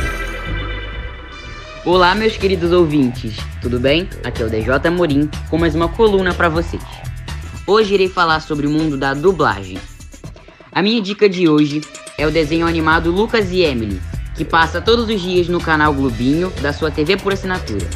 [1.85, 4.09] Olá, meus queridos ouvintes, tudo bem?
[4.22, 6.83] Aqui é o DJ Morim com mais uma coluna para vocês.
[7.66, 9.78] Hoje irei falar sobre o mundo da dublagem.
[10.70, 11.81] A minha dica de hoje
[12.16, 14.01] é o desenho animado Lucas e Emily,
[14.37, 17.89] que passa todos os dias no canal Globinho da sua TV por assinatura.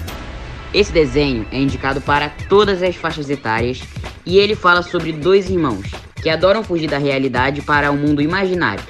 [0.75, 3.81] Esse desenho é indicado para todas as faixas etárias
[4.27, 5.89] e ele fala sobre dois irmãos
[6.21, 8.83] que adoram fugir da realidade para um mundo imaginário,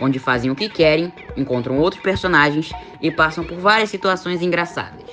[0.00, 5.04] onde fazem o que querem, encontram outros personagens e passam por várias situações engraçadas.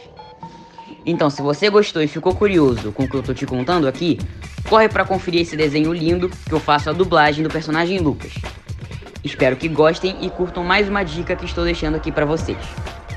[1.06, 4.18] Então, se você gostou e ficou curioso com o que eu tô te contando aqui,
[4.68, 8.34] corre para conferir esse desenho lindo que eu faço a dublagem do personagem Lucas.
[9.24, 12.58] Espero que gostem e curtam mais uma dica que estou deixando aqui para vocês.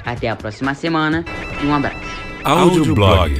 [0.05, 1.25] Até a próxima semana
[1.63, 2.28] e um abraço.
[2.45, 3.37] Audioblog.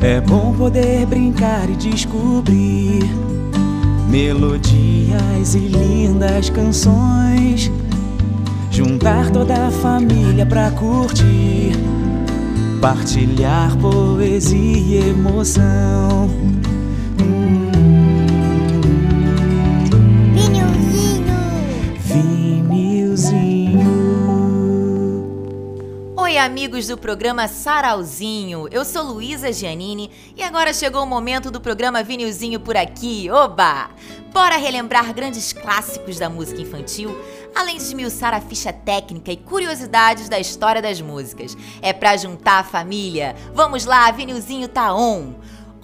[0.00, 3.02] É bom poder brincar e descobrir
[4.08, 7.70] melodias e lindas canções.
[8.70, 11.72] Juntar toda a família pra curtir,
[12.80, 16.30] partilhar poesia e emoção.
[17.20, 17.61] Oi,
[26.42, 28.66] amigos do programa Sarauzinho.
[28.72, 33.30] Eu sou Luísa Giannini e agora chegou o momento do programa Vinilzinho por aqui.
[33.30, 33.90] Oba!
[34.32, 37.16] Bora relembrar grandes clássicos da música infantil,
[37.54, 41.56] além de esmiuçar a ficha técnica e curiosidades da história das músicas.
[41.80, 43.36] É pra juntar a família.
[43.54, 45.34] Vamos lá, Vinilzinho tá on!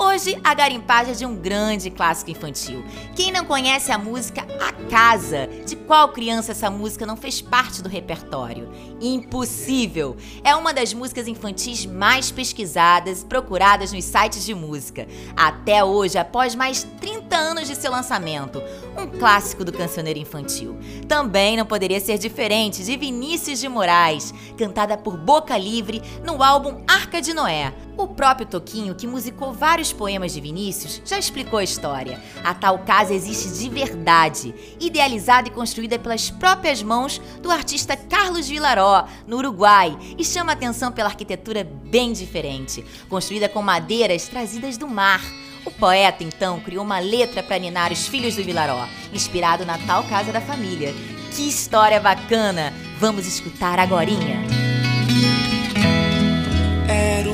[0.00, 2.84] Hoje, a garimpagem é de um grande clássico infantil.
[3.16, 5.48] Quem não conhece a música A Casa?
[5.66, 8.70] De qual criança essa música não fez parte do repertório?
[9.00, 10.16] Impossível!
[10.44, 15.04] É uma das músicas infantis mais pesquisadas e procuradas nos sites de música.
[15.36, 18.62] Até hoje, após mais 30 anos de seu lançamento,
[18.96, 20.78] um clássico do cancioneiro infantil.
[21.08, 26.84] Também não poderia ser diferente de Vinícius de Moraes, cantada por Boca Livre no álbum
[26.86, 27.74] Arca de Noé.
[27.98, 32.22] O próprio Toquinho, que musicou vários poemas de Vinícius, já explicou a história.
[32.44, 38.48] A tal casa existe de verdade, idealizada e construída pelas próprias mãos do artista Carlos
[38.48, 44.86] Vilaró, no Uruguai, e chama atenção pela arquitetura bem diferente, construída com madeiras trazidas do
[44.86, 45.20] mar.
[45.66, 50.04] O poeta, então, criou uma letra para ninar os filhos do Vilaró, inspirado na tal
[50.04, 50.94] casa da família.
[51.34, 52.72] Que história bacana!
[53.00, 54.57] Vamos escutar agorinha.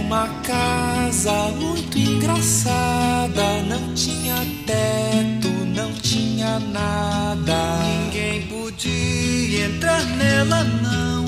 [0.07, 4.37] Uma casa muito engraçada, não tinha
[4.67, 7.79] teto, não tinha nada.
[8.05, 11.25] Ninguém podia entrar nela não,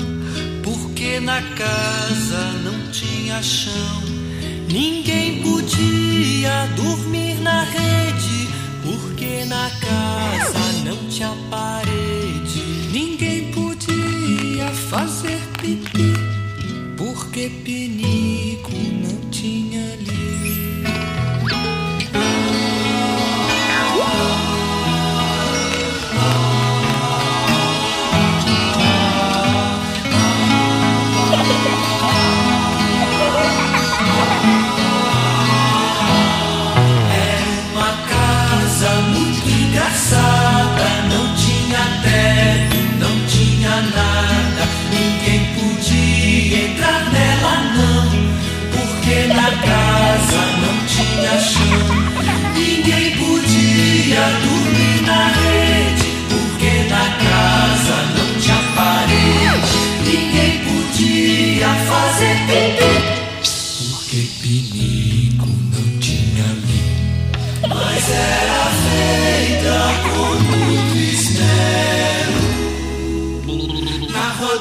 [0.61, 4.03] porque na casa não tinha chão.
[4.71, 8.47] Ninguém podia dormir na rede,
[8.83, 12.61] porque na casa não tinha parede.
[12.93, 16.13] Ninguém podia fazer pipi,
[16.95, 17.86] porque pinico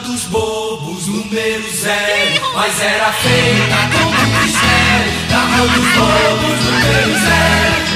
[0.06, 2.52] dos bobos, número zero.
[2.54, 7.95] Mas era feita com muito esmero Na rua dos bobos, número zero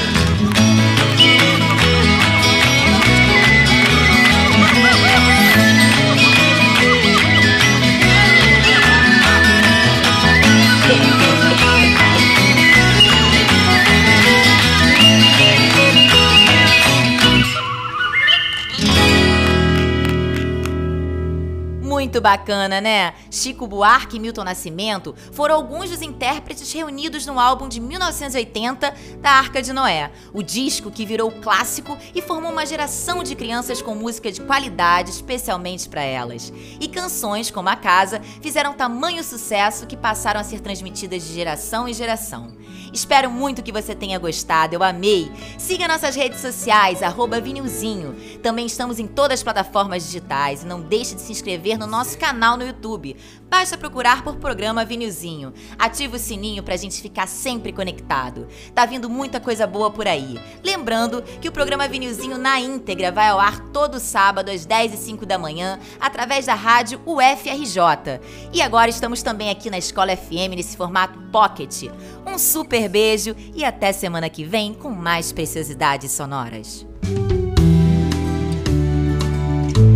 [22.21, 23.15] Muito bacana, né?
[23.31, 29.31] Chico Buarque e Milton Nascimento foram alguns dos intérpretes reunidos no álbum de 1980 da
[29.31, 33.95] Arca de Noé, o disco que virou clássico e formou uma geração de crianças com
[33.95, 36.53] música de qualidade especialmente para elas.
[36.79, 41.87] E canções como A Casa fizeram tamanho sucesso que passaram a ser transmitidas de geração
[41.87, 42.51] em geração.
[42.93, 45.31] Espero muito que você tenha gostado, eu amei.
[45.57, 48.15] Siga nossas redes sociais, arroba Vinilzinho.
[48.43, 52.17] Também estamos em todas as plataformas digitais e não deixe de se inscrever no nosso
[52.17, 53.15] canal no YouTube.
[53.49, 55.53] Basta procurar por programa Vinilzinho.
[55.77, 58.47] Ative o sininho pra gente ficar sempre conectado.
[58.73, 60.39] Tá vindo muita coisa boa por aí.
[60.63, 64.97] Lembrando que o programa Vinilzinho na íntegra vai ao ar todo sábado às 10 e
[64.97, 68.21] 05 da manhã, através da rádio UFRJ.
[68.53, 71.91] E agora estamos também aqui na Escola FM nesse formato Pocket.
[72.25, 72.37] Um
[72.81, 76.85] super beijo e até semana que vem com mais preciosidades sonoras.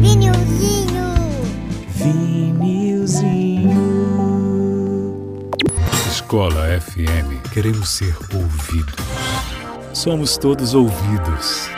[0.01, 1.15] Vinilzinho.
[1.95, 3.71] Vinilzinho.
[6.09, 8.95] Escola FM, queremos ser ouvidos.
[9.93, 11.69] Somos todos ouvidos.